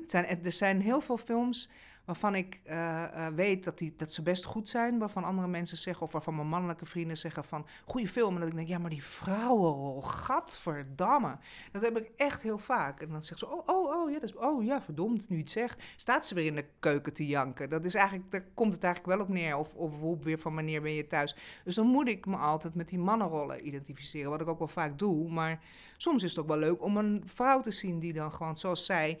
[0.00, 1.70] Het zijn, er zijn heel veel films
[2.04, 5.76] waarvan ik eh, eh, weet dat, die, dat ze best goed zijn, waarvan andere mensen
[5.76, 8.34] zeggen, of waarvan mijn mannelijke vrienden zeggen van, goede film.
[8.34, 11.36] En dat ik denk, ja, maar die vrouwenrol, gadverdamme.
[11.72, 13.00] Dat heb ik echt heel vaak.
[13.00, 15.50] En dan zegt ze, oh, oh, oh, ja, dat is, oh, ja, verdomd, nu het
[15.50, 15.82] zegt.
[15.96, 17.70] Staat ze weer in de keuken te janken.
[17.70, 19.56] Dat is eigenlijk, daar komt het eigenlijk wel op neer.
[19.56, 21.36] Of, of hoe weer van wanneer ben je thuis.
[21.64, 24.98] Dus dan moet ik me altijd met die mannenrollen identificeren, wat ik ook wel vaak
[24.98, 25.30] doe.
[25.30, 25.60] Maar
[25.96, 28.84] soms is het ook wel leuk om een vrouw te zien die dan gewoon, zoals
[28.84, 29.18] zij,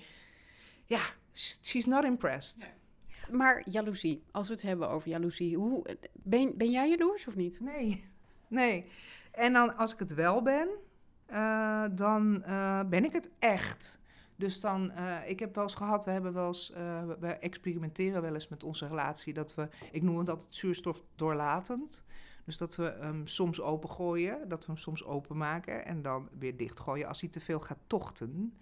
[0.84, 1.00] ja,
[1.34, 2.70] she's not impressed.
[3.30, 7.60] Maar jaloezie, als we het hebben over jaloezie, hoe, ben, ben jij jaloers of niet?
[7.60, 8.04] Nee,
[8.48, 8.84] nee.
[9.32, 10.68] En dan als ik het wel ben,
[11.26, 14.00] eh, dan eh, ben ik het echt.
[14.36, 16.72] Dus dan, eh, ik heb wel eens gehad, we hebben wel eens,
[17.18, 22.04] we- experimenteren wel eens met onze relatie, dat we, ik noem het altijd zuurstof doorlatend.
[22.44, 27.08] Dus dat we hem soms opengooien, dat we hem soms openmaken en dan weer dichtgooien
[27.08, 28.54] als hij te veel gaat tochten.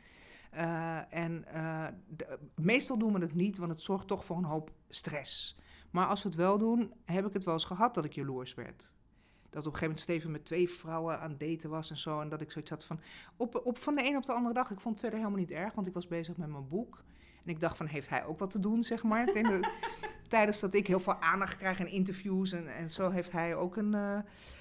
[0.51, 4.45] Eh, en eh, de- meestal doen we het niet, want het zorgt toch voor een
[4.45, 5.57] hoop stress.
[5.91, 8.55] Maar als we het wel doen, heb ik het wel eens gehad dat ik jaloers
[8.55, 8.95] werd.
[9.51, 12.21] Dat op een gegeven moment Steven met twee vrouwen aan het daten was en zo.
[12.21, 13.01] En dat ik zoiets had van,
[13.37, 14.71] op, op, van de een op de andere dag.
[14.71, 17.03] Ik vond het verder helemaal niet erg, want ik was bezig met mijn boek.
[17.45, 19.27] En ik dacht van, heeft hij ook wat te doen, zeg maar?
[20.29, 23.77] Tijdens dat ik heel veel aandacht krijg in interviews en, en zo heeft hij ook
[23.77, 23.95] een...
[23.95, 24.19] eh,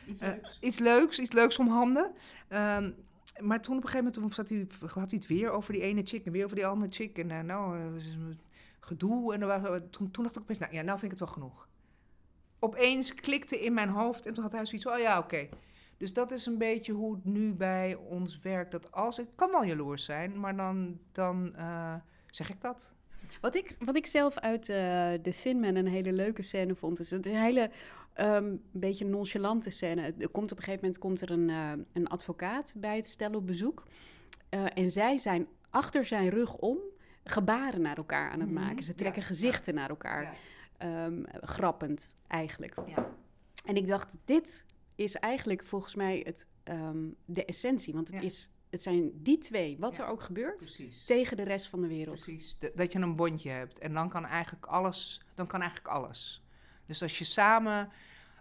[0.07, 0.57] Iets leuks.
[0.61, 2.11] iets leuks, iets leuks om handen.
[2.47, 2.91] Ehm,
[3.39, 6.01] maar toen op een gegeven moment toen hij, had hij het weer over die ene
[6.03, 7.17] chick en weer over die andere chick.
[7.17, 8.17] En eh, nou, eh, dus,
[8.79, 9.33] gedoe.
[9.33, 11.67] En toen, toen dacht ik opeens, nou ja, nou vind ik het wel genoeg.
[12.59, 15.49] Opeens klikte in mijn hoofd en toen had hij zoiets van, oh ja, oké.
[15.97, 18.71] Dus dat is een beetje hoe het nu bij ons werkt.
[18.71, 21.95] Dat als ik kan wel jaloers zijn, maar dan, dan eh,
[22.27, 22.93] zeg ik dat.
[23.41, 24.75] Wat ik, wat ik zelf uit eh
[25.13, 27.71] The Thin Man een hele leuke scène vond, is het is een hele
[28.13, 30.01] ehm, beetje nonchalante scène.
[30.01, 33.31] Er komt op een gegeven moment komt er een, eh, een advocaat bij het stel
[33.33, 33.83] op bezoek.
[34.49, 36.77] Eh, en zij zijn achter zijn rug om
[37.23, 38.59] gebaren naar elkaar aan het Mhm.
[38.63, 38.83] maken.
[38.83, 40.23] Ze trekken Ja, gezichten naar elkaar.
[40.23, 40.33] Ja.
[40.77, 42.75] Ehm, grappend, eigenlijk.
[42.85, 43.09] Ja.
[43.65, 47.93] En ik dacht, dit is eigenlijk volgens mij het, ehm, de essentie.
[47.93, 51.05] Want het, is, het zijn die twee, wat er ook gebeurt, Precies.
[51.05, 52.23] tegen de rest van de wereld.
[52.23, 52.57] Precies.
[52.73, 53.79] Dat je een bondje hebt.
[53.79, 55.21] En dan kan eigenlijk alles.
[55.35, 56.43] Dan kan eigenlijk alles.
[56.89, 57.89] Dus als je samen.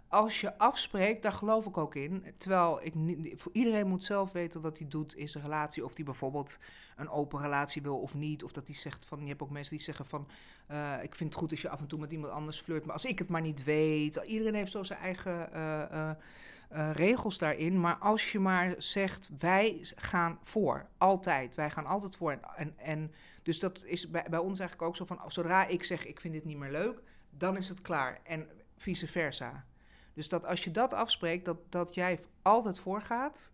[0.07, 2.25] Als je afspreekt, daar geloof ik ook in.
[2.37, 2.93] Terwijl ik
[3.35, 5.85] voor iedereen moet zelf weten wat hij doet in zijn relatie.
[5.85, 6.57] Of die bijvoorbeeld
[6.95, 8.43] een open relatie wil of niet.
[8.43, 9.21] Of dat hij zegt van.
[9.21, 10.27] Je hebt ook mensen die zeggen van.
[10.67, 12.83] eh, ik vind het goed als je af en toe met iemand anders flirt.
[12.85, 14.15] Maar als ik het maar niet weet.
[14.15, 17.79] Iedereen heeft zo zijn eigen eh, eh, regels daarin.
[17.79, 20.85] Maar als je maar zegt, wij gaan voor.
[20.97, 21.55] Altijd.
[21.55, 22.31] Wij gaan altijd voor.
[22.31, 25.83] En, en, en dus dat is bij, bij ons eigenlijk ook zo van, zodra ik
[25.83, 27.01] zeg, ik vind dit niet meer leuk,
[27.39, 28.19] dan is het klaar.
[28.23, 28.47] En
[28.77, 29.65] vice versa.
[30.13, 33.51] Dus dat als je dat afspreekt, dat, dat jij altijd voorgaat,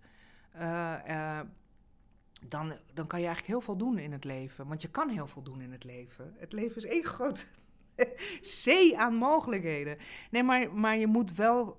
[0.52, 1.46] eh, eh,
[2.48, 4.68] dan, dan kan je eigenlijk heel veel doen in het leven.
[4.68, 6.36] Want je kan heel veel doen in het leven.
[6.38, 7.48] Het leven is één groot
[8.42, 9.98] zee aan mogelijkheden.
[10.32, 11.78] Nee, maar, maar je moet wel...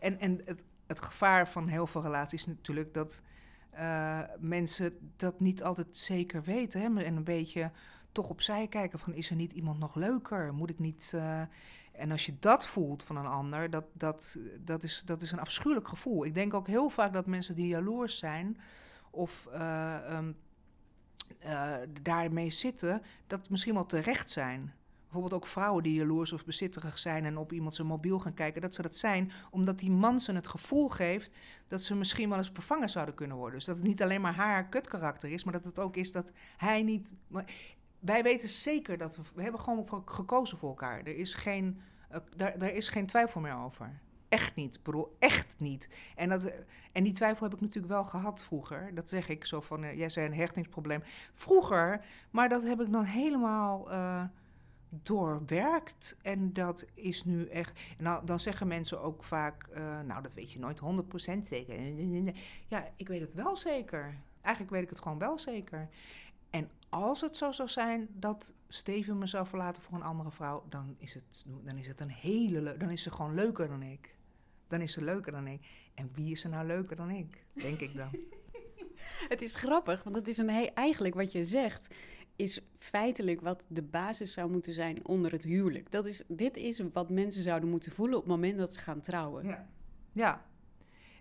[0.00, 3.22] En, en het, het gevaar van heel veel relaties is natuurlijk dat
[3.70, 6.80] eh, mensen dat niet altijd zeker weten.
[6.80, 7.04] Hè?
[7.04, 7.70] En een beetje
[8.12, 10.54] toch opzij kijken van, is er niet iemand nog leuker?
[10.54, 11.12] Moet ik niet...
[11.14, 11.42] eh,
[11.92, 15.40] en als je dat voelt van een ander, dat, dat, dat, is, dat is een
[15.40, 16.24] afschuwelijk gevoel.
[16.24, 18.58] Ik denk ook heel vaak dat mensen die jaloers zijn
[19.10, 20.32] of eh, ehm,
[21.38, 24.72] eh, daarmee zitten, dat misschien wel terecht zijn.
[25.02, 28.60] bijvoorbeeld ook vrouwen die jaloers of bezitterig zijn en op iemand zijn mobiel gaan kijken,
[28.60, 32.38] dat ze dat zijn omdat die man ze het gevoel geeft dat ze misschien wel
[32.38, 33.56] eens vervangen zouden kunnen worden.
[33.56, 36.32] Dus dat het niet alleen maar haar kutkarakter is, maar dat het ook is dat
[36.56, 37.14] hij niet.
[38.02, 39.22] Wij weten zeker dat we.
[39.34, 40.98] We hebben gewoon gekozen voor elkaar.
[40.98, 41.80] Er is geen,
[42.12, 44.00] uh, daar, is geen twijfel meer over.
[44.28, 45.88] Echt niet, bro, echt niet.
[46.16, 46.50] En, dat,
[46.92, 48.94] en die twijfel heb ik natuurlijk wel gehad vroeger.
[48.94, 51.02] Dat zeg ik zo van, uh, jij zei een hechtingsprobleem.
[51.34, 54.24] Vroeger, maar dat heb ik dan helemaal uh,
[54.88, 56.16] doorwerkt.
[56.22, 57.80] En dat is nu echt...
[57.98, 59.68] En dan, zeggen mensen ook vaak,
[60.06, 61.80] nou dat weet je nooit 100% zeker.
[62.66, 64.14] Ja, ik weet het wel zeker.
[64.40, 65.88] Eigenlijk weet ik het gewoon wel zeker.
[66.92, 70.94] Als het zo zou zijn dat Steven me zou verlaten voor een andere vrouw, dan
[70.98, 74.16] is het, dan is het een hele dan is ze gewoon leuker dan ik.
[74.68, 75.60] Dan is ze leuker dan ik.
[75.94, 78.10] En wie is er nou leuker dan ik, denk ik dan.
[79.32, 81.94] het is grappig, want het is een eigenlijk wat je zegt,
[82.36, 85.90] is feitelijk wat de basis zou moeten zijn onder het huwelijk.
[85.90, 89.00] Dat is, dit is wat mensen zouden moeten voelen op het moment dat ze gaan
[89.00, 89.46] trouwen.
[89.46, 89.68] Ja.
[90.12, 90.46] ja.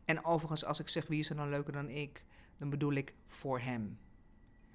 [0.05, 2.23] En overigens, als ik zeg wie is er dan leuker dan ik,
[2.55, 3.97] dan bedoel ik voor hem.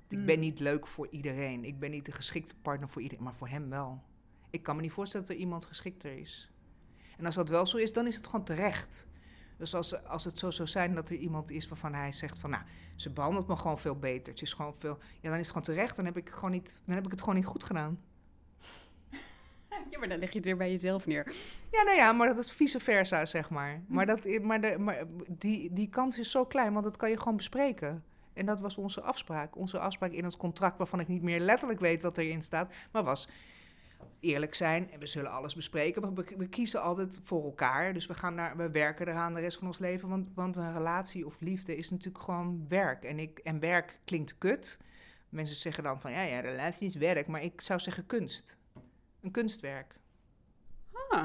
[0.08, 0.44] Ik ben hmm.
[0.44, 1.64] niet leuk voor iedereen.
[1.64, 4.02] Ik ben niet de geschikte partner voor iedereen, maar voor hem wel.
[4.50, 6.50] Ik kan me niet voorstellen dat er iemand geschikter is.
[7.16, 9.08] En als dat wel zo is, dan is het gewoon terecht.
[9.56, 12.50] Dus als, als het zo zou zijn dat er iemand is waarvan hij zegt van...
[12.50, 12.62] nou,
[12.94, 14.32] ze behandelt me gewoon veel beter.
[14.32, 14.98] Het is gewoon veel...
[15.20, 15.96] Ja, dan is het gewoon terecht.
[15.96, 18.00] Dan heb ik, gewoon niet, dan heb ik het gewoon niet goed gedaan.
[19.90, 21.34] Ja, maar dan leg je het weer bij jezelf neer.
[21.70, 23.82] Ja, nou ja, maar dat is vice versa, zeg maar.
[23.88, 24.14] Maar, hm.
[24.14, 27.36] dat, maar, de, maar die, die kans is zo klein, want dat kan je gewoon
[27.36, 28.04] bespreken.
[28.36, 29.56] En dat was onze afspraak.
[29.56, 33.04] Onze afspraak in het contract, waarvan ik niet meer letterlijk weet wat erin staat, maar
[33.04, 33.28] was
[34.20, 36.14] eerlijk zijn en we zullen alles bespreken.
[36.14, 37.92] We, we, kiezen altijd voor elkaar.
[37.92, 40.08] Dus we, gaan naar, we werken eraan de rest van ons leven.
[40.08, 43.04] Want, want een relatie of liefde is natuurlijk gewoon werk.
[43.04, 44.80] En, ik, en werk klinkt kut.
[45.28, 47.26] Mensen zeggen dan van ja, ja, relatie is werk.
[47.26, 48.56] Maar ik zou zeggen kunst.
[49.20, 49.96] Een kunstwerk.
[51.08, 51.24] Ah.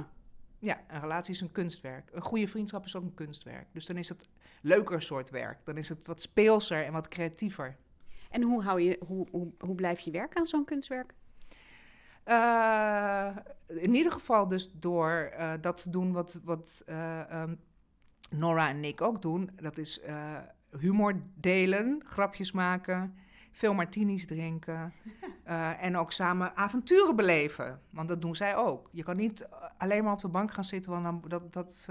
[0.59, 2.09] Ja, een relatie is een kunstwerk.
[2.11, 3.67] Een goede vriendschap is ook een kunstwerk.
[3.71, 4.29] Dus dan is het
[4.61, 5.65] leuker soort werk.
[5.65, 7.77] Dan is het wat speelser en wat creatiever.
[8.29, 11.13] En hoe, hou je, hoe, hoe, hoe blijf je werken aan zo'n kunstwerk?
[12.25, 13.29] Uh,
[13.67, 17.59] in ieder geval dus door uh, dat te doen wat, wat uh, um,
[18.29, 19.49] Nora en Nick ook doen.
[19.55, 20.01] Dat is
[20.79, 23.15] humor delen, grapjes maken,
[23.51, 24.93] veel martinis drinken.
[25.79, 27.81] en ook samen avonturen beleven.
[27.89, 28.89] Want dat doen zij ook.
[28.91, 29.47] Je kan niet
[29.77, 31.87] alleen maar op de bank gaan zitten, want dan, dat, dat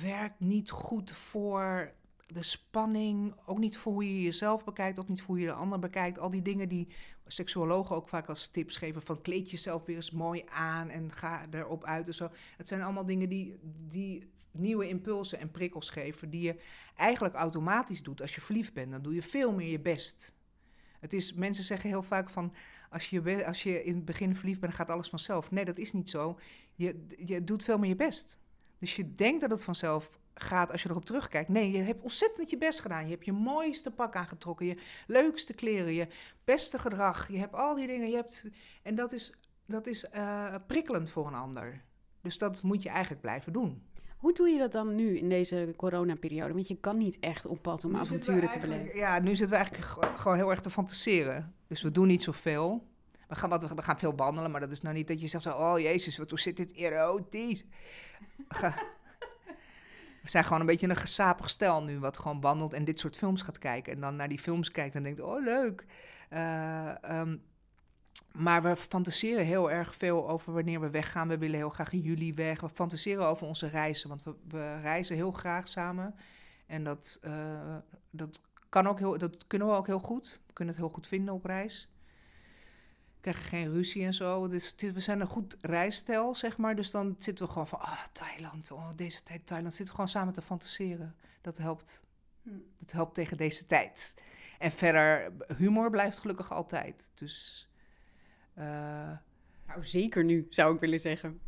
[0.00, 1.92] werkt niet goed voor
[2.26, 5.52] de spanning, ook niet voor hoe je jezelf bekijkt, ook niet voor hoe je de
[5.52, 6.18] ander bekijkt.
[6.18, 6.88] Al die dingen die
[7.26, 11.46] seksuologen ook vaak als tips geven: van kleed jezelf weer eens mooi aan en ga
[11.50, 12.30] erop uit en zo.
[12.56, 16.60] Het zijn allemaal dingen die, die nieuwe impulsen en prikkels geven, die je
[16.96, 18.90] eigenlijk automatisch doet als je verliefd bent.
[18.90, 20.34] Dan doe je veel meer je best.
[21.00, 22.54] Het is, mensen zeggen heel vaak van,
[22.90, 25.50] als je, als je in het begin verliefd bent, gaat alles vanzelf.
[25.50, 26.38] Nee, dat is niet zo.
[26.74, 28.38] Je, je doet veel meer je best.
[28.78, 31.48] Dus je denkt dat het vanzelf gaat als je erop terugkijkt.
[31.48, 33.04] Nee, je hebt ontzettend je best gedaan.
[33.04, 36.06] Je hebt je mooiste pak aangetrokken, je leukste kleren, je
[36.44, 37.28] beste gedrag.
[37.28, 38.08] Je hebt al die dingen.
[38.08, 38.48] Je hebt,
[38.82, 39.34] en dat is,
[39.66, 41.82] dat is uh, prikkelend voor een ander.
[42.20, 43.82] Dus dat moet je eigenlijk blijven doen.
[44.16, 46.52] Hoe doe je dat dan nu in deze coronaperiode?
[46.52, 48.96] Want je kan niet echt op pad om avonturen te beleven.
[48.96, 51.54] Ja, nu zitten we eigenlijk gewoon heel erg te fantaseren.
[51.66, 52.86] Dus we doen niet zoveel.
[53.28, 55.46] We gaan, wat, we gaan veel wandelen, maar dat is nou niet dat je zegt:
[55.46, 57.64] Oh jezus, wat, hoe zit dit erotisch?
[58.48, 58.72] we
[60.34, 63.42] zijn gewoon een beetje een gesapig stel nu, wat gewoon wandelt en dit soort films
[63.42, 63.92] gaat kijken.
[63.92, 65.86] En dan naar die films kijkt en denkt, oh leuk.
[66.32, 67.42] Uh, um,
[68.32, 71.28] maar we fantaseren heel erg veel over wanneer we weggaan.
[71.28, 72.60] We willen heel graag in juli weg.
[72.60, 76.14] We fantaseren over onze reizen, want we, reizen heel graag samen.
[76.66, 77.76] En dat, uh,
[78.10, 80.40] dat, kan ook heel, dat kunnen we ook heel goed.
[80.46, 81.88] We kunnen het heel goed vinden op reis
[83.20, 84.48] krijgen geen ruzie en zo.
[84.48, 86.76] Dus we zijn een goed reisstel, zeg maar.
[86.76, 89.74] Dus dan zitten we gewoon van, ah, Thailand, oh, deze tijd Thailand.
[89.74, 91.16] Zitten we gewoon samen te fantaseren.
[91.40, 92.02] Dat helpt.
[92.42, 92.50] Hm.
[92.78, 94.22] Dat helpt tegen deze tijd.
[94.58, 97.10] En verder, humor blijft gelukkig altijd.
[97.14, 97.68] Dus...
[98.58, 98.64] Uh,
[99.66, 101.40] nou, zeker nu, zou ik willen zeggen.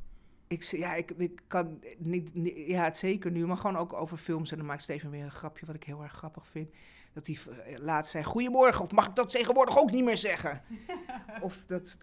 [0.51, 4.17] Ik, ja, ik, ik kan niet, niet, Ja, het zeker nu, maar gewoon ook over
[4.17, 4.51] films.
[4.51, 6.71] En dan maakt Steven weer een grapje wat ik heel erg grappig vind
[7.13, 10.63] dat hij eh, laatst zei: Goedemorgen, of mag ik dat tegenwoordig ook niet meer zeggen?
[11.41, 11.99] of dat,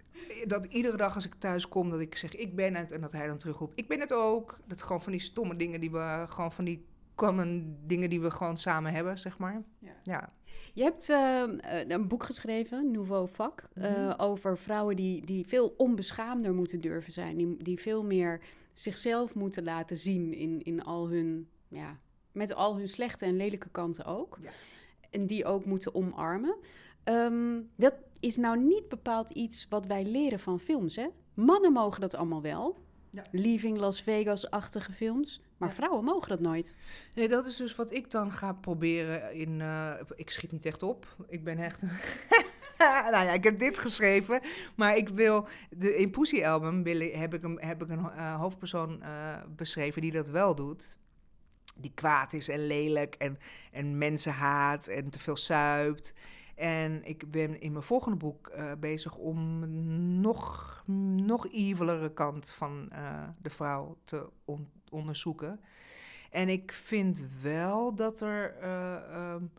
[0.46, 2.92] dat iedere dag als ik thuis kom, dat ik zeg: Ik ben het.
[2.92, 4.60] En dat hij dan terugroept: Ik ben het ook.
[4.66, 6.86] Dat gewoon van die stomme dingen die we gewoon van die
[7.18, 9.64] common dingen die we gewoon samen hebben, zeg maar.
[9.80, 9.96] Ja.
[10.04, 10.34] ja.
[10.74, 11.44] Je hebt uh,
[11.88, 17.38] een boek geschreven, Nouveau Vak, uh, over vrouwen die, die veel onbeschaamder moeten durven zijn.
[17.38, 18.42] Die, die veel meer
[18.74, 22.00] zichzelf moeten laten zien in, in al hun, ja,
[22.32, 24.38] met al hun slechte en lelijke kanten ook.
[24.42, 24.50] Ja
[25.10, 26.56] en die ook moeten omarmen.
[27.04, 31.08] ehm, dat is nou niet bepaald iets wat wij leren van films, hè?
[31.34, 32.78] Mannen mogen dat allemaal wel.
[33.10, 33.24] Ja.
[33.32, 35.42] Leaving Las Vegas-achtige films.
[35.58, 36.76] Maar vrouwen mogen dat nooit.
[37.14, 39.60] Nee, dat is dus wat ik dan ga proberen in...
[39.60, 41.16] Uh, ik schiet niet echt op.
[41.28, 41.82] Ik ben echt...
[43.12, 44.42] nou ja, ik heb dit geschreven,
[44.76, 45.48] maar ik wil...
[45.70, 50.02] De, in Pussy Album wil, heb ik een, heb ik een uh, hoofdpersoon uh, beschreven
[50.02, 50.98] die dat wel doet.
[51.76, 53.40] Die kwaad is en lelijk en,
[53.72, 56.14] en mensen haat en te veel suipt.
[56.58, 59.70] En ik ben in mijn volgende boek uh, bezig om
[60.22, 60.84] nog,
[61.16, 65.60] nog evilere kant van uh, de vrouw te on onderzoeken.
[66.32, 68.56] En ik vind wel dat er,
[69.34, 69.52] um,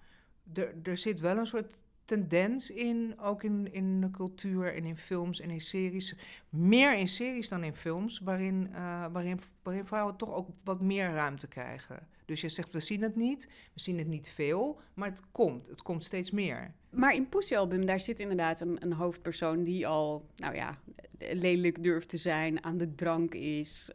[0.53, 4.97] er, er zit wel een soort tendens in, ook in, in de cultuur en in
[4.97, 6.17] films en in series.
[6.49, 8.71] Meer in series dan in films, waarin,
[9.13, 12.09] waarin, waarin vrouwen toch ook wat meer ruimte krijgen.
[12.29, 15.67] Dus je zegt, we zien het niet, we zien het niet veel, maar het komt.
[15.67, 16.75] Het komt steeds meer.
[16.91, 20.79] Maar in Pussy Album, daar zit inderdaad een, een hoofdpersoon die al, nou ja,
[21.19, 23.91] lelijk durft te zijn, aan de drank is,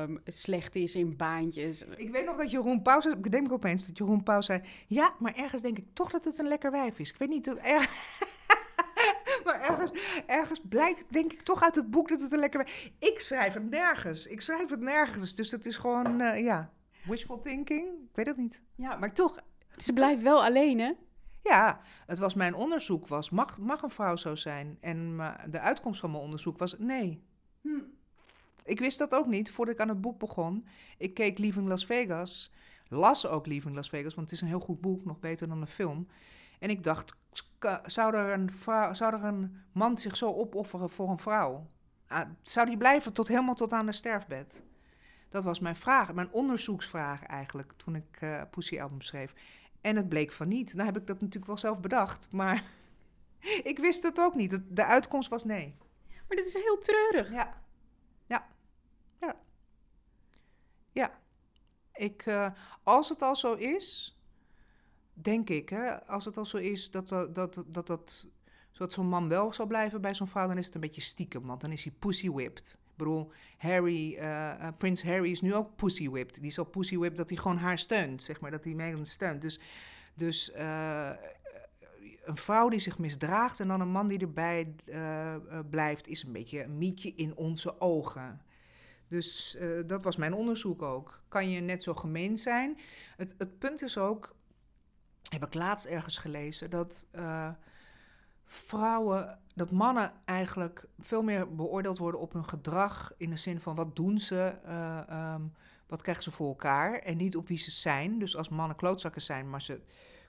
[0.00, 1.84] um, slecht is in baantjes.
[1.96, 5.34] Ik weet nog dat Jeroen Pauw, ik denk opeens dat Jeroen Pauw zei, ja, maar
[5.34, 7.10] ergens denk ik toch dat het een lekker wijf is.
[7.10, 7.56] Ik weet niet, er...
[9.44, 9.90] maar ergens,
[10.26, 13.08] ergens blijkt, denk ik toch uit het boek dat het een lekker wijf is.
[13.08, 16.74] Ik schrijf het nergens, ik schrijf het nergens, dus dat is gewoon, uh, ja...
[17.06, 17.88] Wishful thinking?
[17.88, 18.62] Ik weet het niet.
[18.74, 19.40] Ja, maar toch,
[19.76, 20.92] ze blijft wel alleen, hè?
[21.42, 24.78] Ja, het was mijn onderzoek was, mag, mag een vrouw zo zijn?
[24.80, 25.16] En
[25.50, 27.22] de uitkomst van mijn onderzoek was nee.
[27.60, 27.80] Hm.
[28.64, 30.66] Ik wist dat ook niet voordat ik aan het boek begon.
[30.98, 32.52] Ik keek Leaving Las Vegas,
[32.88, 35.60] las ook Leaving Las Vegas, want het is een heel goed boek, nog beter dan
[35.60, 36.08] een film.
[36.58, 37.16] En ik dacht,
[37.84, 41.66] zou er een, vrouw, zou er een man zich zo opofferen voor een vrouw?
[42.08, 44.62] Ah, zou die blijven tot helemaal tot aan de sterfbed?
[45.36, 49.34] Dat was mijn vraag, mijn onderzoeksvraag eigenlijk, toen ik uh, Pussy Album schreef.
[49.80, 50.74] En het bleek van niet.
[50.74, 52.64] Nou heb ik dat natuurlijk wel zelf bedacht, maar
[53.70, 54.60] ik wist het ook niet.
[54.68, 55.76] De uitkomst was nee.
[56.08, 57.30] Maar dit is heel treurig.
[57.30, 57.62] Ja.
[58.26, 58.46] Ja.
[59.20, 59.36] Ja.
[60.92, 61.20] Ja.
[61.92, 62.50] Ik, uh,
[62.82, 64.18] als het al zo is,
[65.12, 68.26] denk ik, hè, als het al zo is dat dat, dat, dat, dat,
[68.72, 71.46] dat zo'n man wel zou blijven bij zo'n vrouw, dan is het een beetje stiekem,
[71.46, 72.78] want dan is hij pussy whipped.
[72.96, 76.34] Bedoel, Harry, uh, Prins Harry is nu ook pussy whipped.
[76.34, 79.06] Die is al pussy whipped dat hij gewoon haar steunt, zeg maar, dat hij Meghan
[79.06, 79.42] steunt.
[79.42, 79.60] Dus,
[80.14, 81.10] dus uh,
[82.24, 84.74] een vrouw die zich misdraagt en dan een man die erbij
[85.70, 88.40] blijft, is een beetje een mietje in onze ogen.
[89.08, 91.22] Dus dat was mijn onderzoek ook.
[91.28, 92.78] Kan je net zo gemeen zijn?
[93.16, 94.36] Het, het punt is ook,
[95.30, 97.06] heb ik laatst ergens gelezen, dat
[98.46, 103.12] vrouwen, dat mannen eigenlijk veel meer beoordeeld worden op hun gedrag.
[103.16, 105.52] In de zin van wat doen ze, uh, um,
[105.86, 106.98] wat krijgen ze voor elkaar.
[106.98, 108.18] En niet op wie ze zijn.
[108.18, 109.80] Dus als mannen klootzakken zijn, maar ze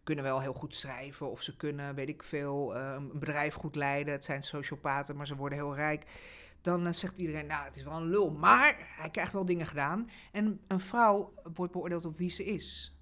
[0.04, 1.32] kunnen wel heel goed schrijven.
[1.32, 4.14] Of ze kunnen, weet ik veel, uh, een bedrijf goed leiden.
[4.14, 6.06] Het zijn sociopaten, maar ze worden heel rijk.
[6.62, 8.32] Dan uh, zegt iedereen, nou, het is wel een lul.
[8.32, 10.10] Maar hij krijgt wel dingen gedaan.
[10.32, 12.97] En een vrouw wordt beoordeeld op wie ze is.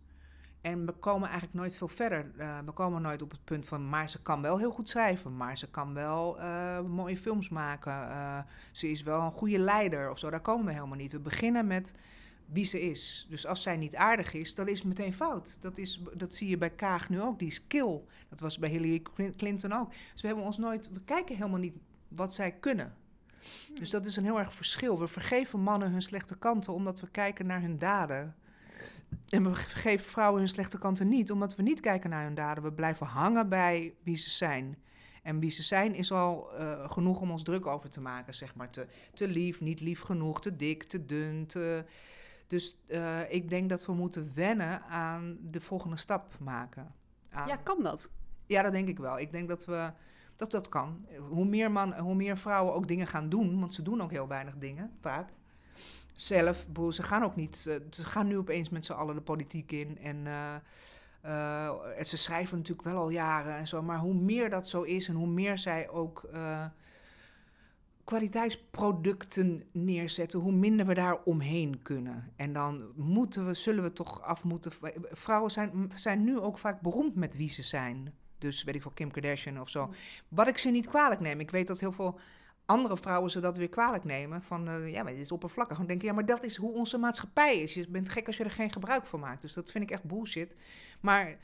[0.65, 2.31] En we komen eigenlijk nooit veel verder.
[2.37, 5.37] Uh, we komen nooit op het punt van, maar ze kan wel heel goed schrijven,
[5.37, 7.91] maar ze kan wel uh, mooie films maken.
[7.91, 8.39] Uh,
[8.71, 10.29] ze is wel een goede leider of zo.
[10.29, 11.11] Daar komen we helemaal niet.
[11.11, 11.93] We beginnen met
[12.45, 13.27] wie ze is.
[13.29, 15.57] Dus als zij niet aardig is, dan is het meteen fout.
[15.61, 18.01] Dat, is, dat zie je bij Kaag nu ook, die is kill.
[18.29, 19.01] Dat was bij Hillary
[19.37, 19.89] Clinton ook.
[19.89, 21.75] Dus we hebben ons nooit, we kijken helemaal niet
[22.07, 22.93] wat zij kunnen.
[23.73, 24.99] Dus dat is een heel erg verschil.
[24.99, 28.35] We vergeven mannen hun slechte kanten omdat we kijken naar hun daden.
[29.29, 32.63] En we geven vrouwen hun slechte kanten niet, omdat we niet kijken naar hun daden.
[32.63, 34.77] We blijven hangen bij wie ze zijn.
[35.23, 38.55] En wie ze zijn is al uh, genoeg om ons druk over te maken, zeg
[38.55, 38.69] maar.
[38.69, 41.47] Te, te lief, niet lief genoeg, te dik, te dun.
[41.47, 41.85] Te...
[42.47, 46.93] Dus uh, ik denk dat we moeten wennen aan de volgende stap maken.
[47.29, 47.47] Aan...
[47.47, 48.09] Ja, kan dat?
[48.45, 49.19] Ja, dat denk ik wel.
[49.19, 49.91] Ik denk dat we
[50.35, 51.05] dat dat kan.
[51.29, 54.27] Hoe meer, man, hoe meer vrouwen ook dingen gaan doen, want ze doen ook heel
[54.27, 55.29] weinig dingen, vaak
[56.15, 59.97] zelf, ze gaan ook niet, ze gaan nu opeens met z'n allen de politiek in
[59.97, 60.55] en, uh,
[61.25, 64.81] uh, en ze schrijven natuurlijk wel al jaren en zo, maar hoe meer dat zo
[64.81, 66.65] is en hoe meer zij ook uh,
[68.03, 72.31] kwaliteitsproducten neerzetten, hoe minder we daar omheen kunnen.
[72.35, 74.71] En dan moeten we, zullen we toch af moeten.
[75.11, 78.13] Vrouwen zijn, zijn nu ook vaak beroemd met wie ze zijn.
[78.37, 79.93] Dus weet ik veel, Kim Kardashian of zo.
[80.27, 81.39] Wat ik ze niet kwalijk neem.
[81.39, 82.19] Ik weet dat heel veel
[82.65, 84.41] andere vrouwen ze dat weer kwalijk nemen.
[84.41, 85.77] Van uh, ja, maar dit is oppervlakkig.
[85.77, 87.73] Dan denk je, ja, maar dat is hoe onze maatschappij is.
[87.73, 89.41] Je bent gek als je er geen gebruik van maakt.
[89.41, 90.55] Dus dat vind ik echt bullshit.
[90.99, 91.37] Maar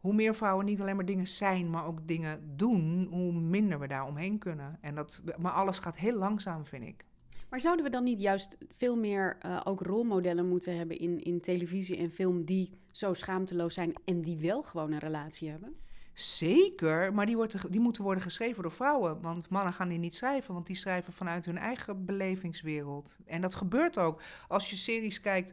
[0.00, 3.86] hoe meer vrouwen niet alleen maar dingen zijn, maar ook dingen doen, hoe minder we
[3.86, 4.78] daar omheen kunnen.
[4.80, 7.04] En dat, maar alles gaat heel langzaam, vind ik.
[7.48, 11.40] Maar zouden we dan niet juist veel meer uh, ook rolmodellen moeten hebben in, in
[11.40, 15.76] televisie en film die zo schaamteloos zijn en die wel gewoon een relatie hebben?
[16.18, 19.20] Zeker, maar die, wordt, die moeten worden geschreven door vrouwen.
[19.20, 23.18] Want mannen gaan die niet schrijven, want die schrijven vanuit hun eigen belevingswereld.
[23.26, 24.22] En dat gebeurt ook.
[24.48, 25.52] Als je series kijkt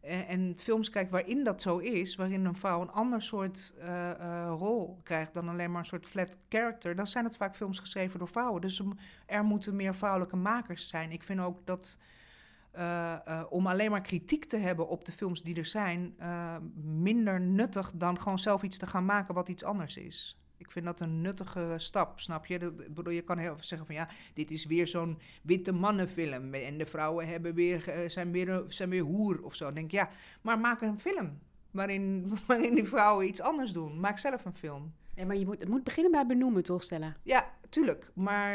[0.00, 3.74] en, eh, en films kijkt waarin dat zo is, waarin een vrouw een ander soort
[3.78, 7.56] uh, uh, rol krijgt dan alleen maar een soort flat character, dan zijn het vaak
[7.56, 8.60] films geschreven door vrouwen.
[8.60, 8.82] Dus
[9.26, 11.10] er moeten meer vrouwelijke makers zijn.
[11.10, 11.98] Ik vind ook dat
[12.76, 16.56] uh, uh, om alleen maar kritiek te hebben op de films die er zijn, uh,
[16.84, 20.38] minder nuttig dan gewoon zelf iets te gaan maken wat iets anders is.
[20.56, 22.58] Ik vind dat een nuttige stap, snap je?
[22.58, 26.78] Dat, bedoel, je kan heel zeggen van ja, dit is weer zo'n witte mannenfilm en
[26.78, 29.64] de vrouwen hebben weer, zijn, weer, zijn weer hoer of zo.
[29.64, 30.10] Dan denk ik ja,
[30.40, 31.38] maar maak een film
[31.70, 34.00] waarin, waarin die vrouwen iets anders doen.
[34.00, 34.94] Maak zelf een film.
[35.14, 37.16] Ja, maar je moet, het moet beginnen bij benoemen, toch, Stella?
[37.22, 38.10] Ja, tuurlijk.
[38.14, 38.54] Maar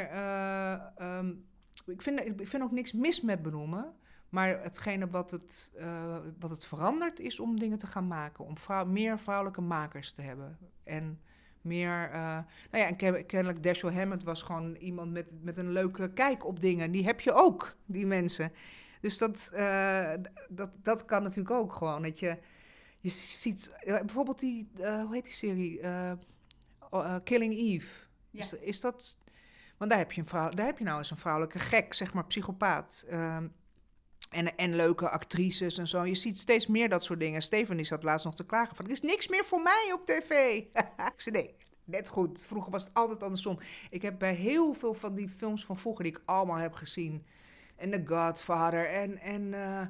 [1.20, 1.46] um,
[1.86, 3.94] ik, vind, ik vind ook niks mis met benoemen.
[4.36, 8.46] Maar hetgene wat het, uh, wat het verandert is om dingen te gaan maken.
[8.46, 8.56] Om
[8.92, 10.58] meer vrouwelijke makers te hebben.
[10.84, 11.20] En
[11.62, 12.10] meer...
[12.10, 12.14] Uh,
[12.72, 16.60] nou ja, en kennelijk Dashiell Hammond was gewoon iemand met, met een leuke kijk op
[16.60, 16.92] dingen.
[16.92, 18.52] Die heb je ook, die mensen.
[19.02, 20.14] Dus dat, uh,
[20.50, 22.02] dat, dat kan natuurlijk ook gewoon.
[22.02, 22.38] Dat je,
[23.00, 23.76] je ziet...
[23.86, 24.70] bijvoorbeeld die...
[24.78, 25.80] hoe heet die serie?
[27.24, 28.06] Killing Eve.
[28.30, 28.40] Ja.
[28.40, 29.18] Is, is dat...
[29.78, 32.14] Want daar heb, je een vrouw, daar heb je nou eens een vrouwelijke gek, zeg
[32.14, 33.06] maar, psychopaat.
[34.30, 36.04] En, en leuke actrices en zo.
[36.04, 37.42] Je ziet steeds meer dat soort dingen.
[37.42, 38.86] Steven die zat laatst nog te klagen van...
[38.86, 40.32] er is niks meer voor mij op tv.
[41.16, 42.46] ik zei, nee, net goed.
[42.46, 43.60] Vroeger was het altijd andersom.
[43.90, 46.04] Ik heb bij heel veel van die films van vroeger...
[46.04, 47.26] die ik allemaal heb gezien...
[47.76, 49.82] En The Godfather en, en uh,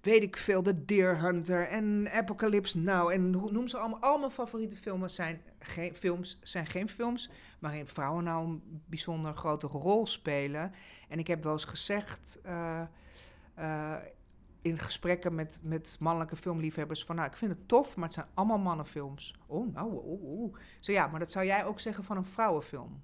[0.00, 3.10] weet ik veel, The Deer Hunter en Apocalypse Now.
[3.10, 4.00] En noem ze allemaal.
[4.00, 9.32] Al mijn favoriete films zijn geen, films, zijn geen films waarin vrouwen nou een bijzonder
[9.32, 10.72] grote rol spelen.
[11.08, 12.40] En ik heb wel eens gezegd...
[12.46, 12.82] Uh,
[13.58, 13.94] uh,
[14.62, 18.26] in gesprekken met, met mannelijke filmliefhebbers van, nou, ik vind het tof, maar het zijn
[18.34, 19.34] allemaal mannenfilms.
[19.46, 20.56] Oh, nou, oh, oh.
[20.80, 23.02] Zo ja, maar dat zou jij ook zeggen van een vrouwenfilm.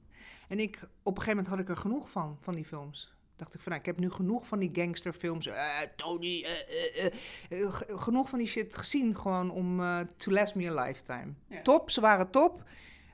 [0.49, 3.15] En ik, op een gegeven moment had ik er genoeg van, van die films.
[3.37, 5.47] Dacht ik van, nou, ik heb nu genoeg van die gangsterfilms.
[5.47, 6.47] Uh, Tony,
[7.49, 9.81] uh, genoeg van die shit gezien gewoon om
[10.17, 11.33] to last me a lifetime.
[11.63, 12.63] Top, ze waren top,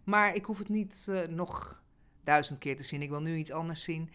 [0.05, 1.83] maar ik hoef het niet nog
[2.25, 3.03] duizend keer te zien.
[3.03, 4.11] Ik wil nu iets anders zien.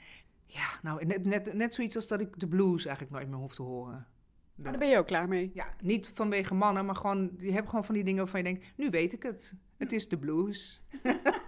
[0.48, 3.56] Ja, nou, net, net, net zoiets als dat ik de blues eigenlijk nooit meer hoef
[3.56, 4.08] te horen.
[4.56, 5.52] De, daar ben je ook klaar mee?
[5.54, 8.66] Ja, niet vanwege mannen, maar gewoon, je hebt gewoon van die dingen waarvan je denkt,
[8.76, 9.54] nu weet ik het.
[9.78, 10.82] Het is de blues.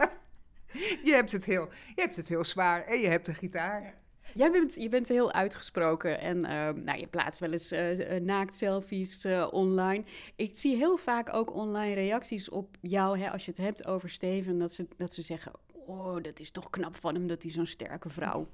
[1.07, 3.97] je, hebt het heel, je hebt het heel zwaar en je hebt een gitaar.
[4.33, 9.25] Jij bent, je bent heel uitgesproken en uh, nou, je plaatst wel eens uh, naaktselfies
[9.25, 10.03] uh, online.
[10.35, 14.09] Ik zie heel vaak ook online reacties op jou, hè, als je het hebt over
[14.09, 17.51] Steven, dat ze, dat ze zeggen, oh, dat is toch knap van hem dat hij
[17.51, 18.47] zo'n sterke vrouw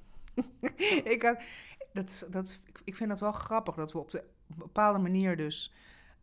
[1.14, 1.36] ik,
[1.94, 5.74] dat, dat, ik vind dat wel grappig dat we op de bepaalde manier dus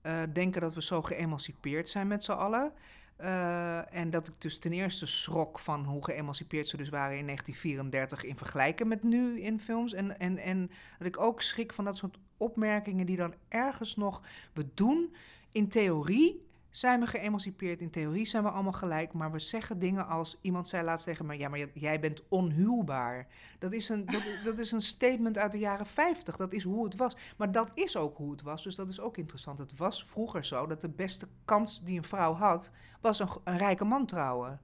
[0.02, 2.72] uh, denken dat we zo geëmancipeerd zijn met z'n allen.
[3.20, 7.26] Uh, en dat ik dus ten eerste schrok van hoe geëmancipeerd ze dus waren in
[7.26, 9.92] 1934 in vergelijking met nu in films.
[9.92, 14.20] En, en, en dat ik ook schrik van dat soort opmerkingen die dan ergens nog
[14.52, 15.14] we doen
[15.52, 17.80] in theorie zijn we geëmancipeerd.
[17.80, 20.38] In theorie zijn we allemaal gelijk, maar we zeggen dingen als...
[20.40, 23.26] Iemand zei laatst tegen me, ja, maar jij bent onhuwbaar.
[23.58, 24.08] Dat is, een,
[24.44, 26.36] dat, is een statement uit de jaren 50.
[26.36, 27.16] Dat is hoe het was.
[27.36, 29.58] Maar dat is ook hoe het was, dus dat is ook interessant.
[29.58, 32.70] Het was vroeger zo dat de beste kans die een vrouw had...
[33.00, 34.60] was een, een rijke man trouwen.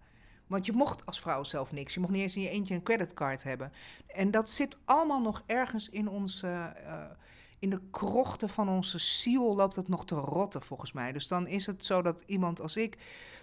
[0.47, 1.95] Want je mocht als vrouw zelf niks.
[1.95, 3.73] Je mocht niet eens in je eentje een creditcard hebben.
[4.07, 6.43] En dat zit allemaal nog ergens in ons...
[6.43, 6.67] Uh,
[7.59, 11.13] in de krochten van onze ziel loopt het nog te rotten, volgens mij.
[11.13, 12.99] Dus dan is het zo dat iemand als ik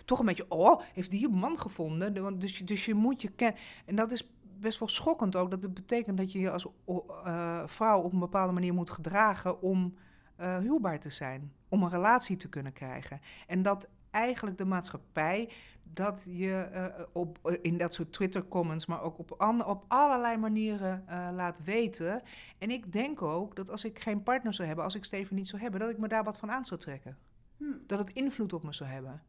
[0.06, 0.46] toch een beetje...
[0.50, 2.40] Oh, heeft die een man gevonden?
[2.40, 3.60] Dus, dus je moet je kennen.
[3.86, 5.52] En dat is best wel schokkend ook.
[5.52, 9.62] Dat het betekent dat je je als uh, vrouw op een bepaalde manier moet gedragen...
[9.62, 9.96] om
[10.40, 11.52] uh, huwbaar te zijn.
[11.70, 13.22] Om een relatie te kunnen krijgen.
[13.48, 15.50] En dat eigenlijk de maatschappij
[15.84, 19.32] dat je uh, op, eh, in dat soort Twitter-comments, maar ook op,
[19.66, 22.22] op allerlei manieren uh, laat weten.
[22.58, 25.48] En ik denk ook dat als ik geen partner zou hebben, als ik Steven niet
[25.48, 27.18] zou hebben, dat ik me daar wat van aan zou trekken.
[27.58, 27.84] Hmm.
[27.88, 29.24] Dat het invloed op me zou hebben.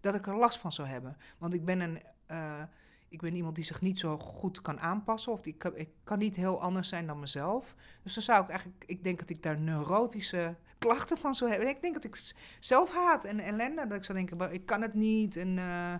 [0.00, 1.16] Dat ik er last van zou hebben.
[1.38, 2.02] Want ik ben een.
[2.30, 2.62] Uh,
[3.08, 5.32] ik ben iemand die zich niet zo goed kan aanpassen.
[5.32, 7.74] Of die, kan, ik kan niet heel anders zijn dan mezelf.
[8.02, 8.84] Dus dan zou ik eigenlijk.
[8.86, 11.68] Ik denk dat ik daar neurotische klachten van zou hebben.
[11.68, 13.86] Ik denk dat ik zelf haat en ellende.
[13.86, 15.36] Dat ik zou denken, ik kan het niet.
[15.36, 15.94] En, uh,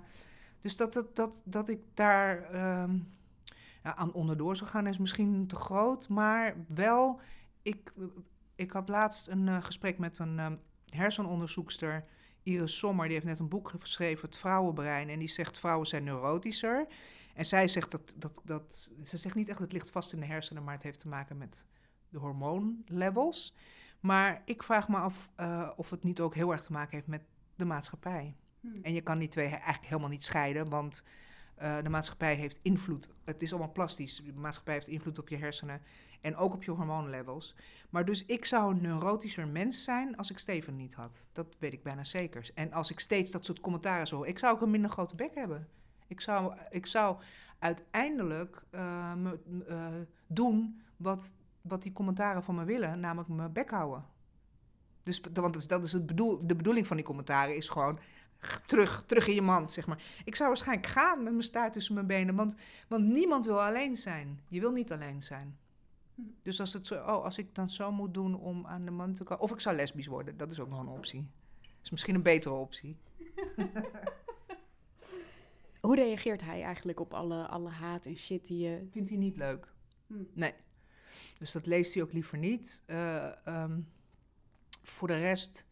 [0.60, 3.16] dus dat, dat, dat, dat ik daar um,
[3.82, 6.08] ja, aan onderdoor zou gaan is misschien te groot.
[6.08, 7.20] Maar wel,
[7.62, 7.92] ik,
[8.54, 12.04] ik had laatst een uh, gesprek met een um, hersenonderzoekster...
[12.42, 15.08] Iris Sommer, die heeft net een boek geschreven, Het Vrouwenbrein.
[15.08, 16.86] En die zegt, vrouwen zijn neurotischer.
[17.34, 18.90] En zij zegt dat, dat, dat...
[19.04, 20.64] Ze zegt niet echt, het ligt vast in de hersenen...
[20.64, 21.66] maar het heeft te maken met
[22.08, 23.54] de hormoonlevels.
[24.00, 27.06] Maar ik vraag me af uh, of het niet ook heel erg te maken heeft
[27.06, 27.22] met
[27.56, 28.36] de maatschappij.
[28.60, 28.68] Hm.
[28.82, 31.04] En je kan die twee eigenlijk helemaal niet scheiden, want
[31.62, 33.08] uh, de maatschappij heeft invloed.
[33.24, 34.22] Het is allemaal plastisch.
[34.24, 35.82] De maatschappij heeft invloed op je hersenen
[36.20, 37.54] en ook op je hormoonlevels.
[37.90, 41.28] Maar dus ik zou een neurotischer mens zijn als ik Steven niet had.
[41.32, 42.50] Dat weet ik bijna zeker.
[42.54, 44.22] En als ik steeds dat soort commentaren zo...
[44.22, 45.68] Ik zou ook een minder grote bek hebben.
[46.06, 47.16] Ik zou, ik zou
[47.58, 49.38] uiteindelijk uh, me,
[49.68, 49.86] uh,
[50.26, 51.34] doen wat,
[51.68, 54.04] wat die commentaren van me willen, namelijk mijn bek houden.
[55.02, 57.98] Dus, want dat is het bedoel, de bedoeling van die commentaren is gewoon
[58.66, 60.02] terug, terug in je mand, zeg maar.
[60.24, 62.54] Ik zou waarschijnlijk gaan met mijn staart tussen mijn benen, want,
[62.88, 64.40] want niemand wil alleen zijn.
[64.48, 65.58] Je wil niet alleen zijn.
[66.42, 69.14] Dus als, het zo, oh, als ik dan zo moet doen om aan de man
[69.14, 69.42] te komen...
[69.42, 71.26] Of ik zou lesbisch worden, dat is ook nog een optie.
[71.82, 72.96] Is misschien een betere optie.
[75.80, 78.86] Hoe reageert hij eigenlijk op alle, alle haat en shit die je...
[78.90, 79.72] Vindt hij niet leuk.
[80.06, 80.14] Hm.
[80.32, 80.54] Nee.
[81.38, 82.82] Dus dat leest hij ook liever niet.
[82.86, 83.88] Uh, um,
[84.82, 85.66] voor de rest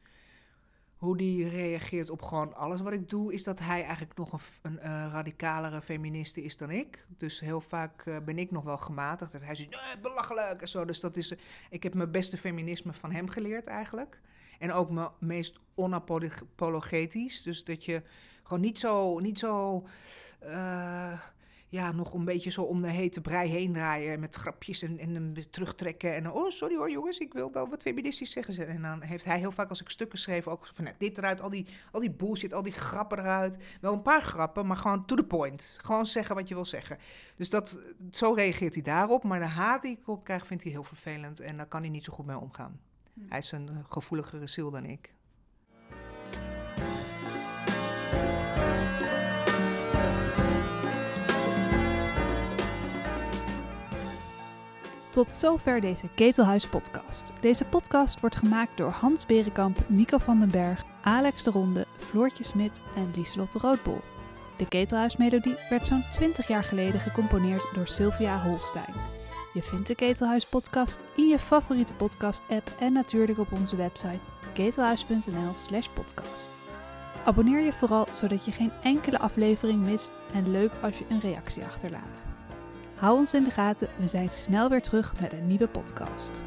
[0.96, 4.40] hoe die reageert op gewoon alles wat ik doe, is dat hij eigenlijk nog een,
[4.62, 4.82] een uh,
[5.12, 7.06] radicalere feministe is dan ik.
[7.08, 9.34] Dus heel vaak uh, ben ik nog wel gematigd.
[9.34, 10.84] En hij zegt, nee, belachelijk en zo.
[10.84, 11.32] Dus dat is,
[11.70, 14.20] ik heb mijn beste feminisme van hem geleerd eigenlijk.
[14.58, 17.42] En ook mijn meest onapologetisch.
[17.42, 18.02] Dus dat je
[18.42, 19.84] gewoon niet zo, niet zo
[21.68, 25.14] ja, nog een beetje zo om de hete brei heen draaien met grapjes en, en
[25.14, 26.14] hem terugtrekken.
[26.14, 28.68] En oh, sorry hoor jongens, ik wil wel wat feministisch zeggen.
[28.68, 31.40] En dan heeft hij heel vaak als ik stukken schreef ook van nou, dit eruit,
[31.40, 33.56] al die, al die bullshit, al die grappen eruit.
[33.80, 35.78] Wel een paar grappen, maar gewoon to the point.
[35.82, 36.98] Gewoon zeggen wat je wil zeggen.
[37.36, 39.24] Dus dat, zo reageert hij daarop.
[39.24, 41.90] Maar de haat die ik op krijg, vindt hij heel vervelend en daar kan hij
[41.90, 42.80] niet zo goed mee omgaan.
[43.14, 43.20] Hm.
[43.28, 45.14] Hij is een gevoeligere ziel dan ik.
[55.16, 57.32] Tot zover deze Ketelhuis podcast.
[57.40, 62.44] Deze podcast wordt gemaakt door Hans Berenkamp, Nico van den Berg, Alex de Ronde, Floortje
[62.44, 64.00] Smit en Lieselotte Roodbol.
[64.56, 68.94] De Ketelhuismelodie werd zo'n 20 jaar geleden gecomponeerd door Sylvia Holstein.
[69.54, 74.20] Je vindt de Ketelhuis podcast in je favoriete podcast app en natuurlijk op onze website
[74.52, 76.50] ketelhuis.nl/slash podcast.
[77.24, 81.64] Abonneer je vooral zodat je geen enkele aflevering mist en leuk als je een reactie
[81.64, 82.35] achterlaat.
[82.96, 86.42] Hou ons in de gaten, we zijn snel weer terug met een nieuwe podcast.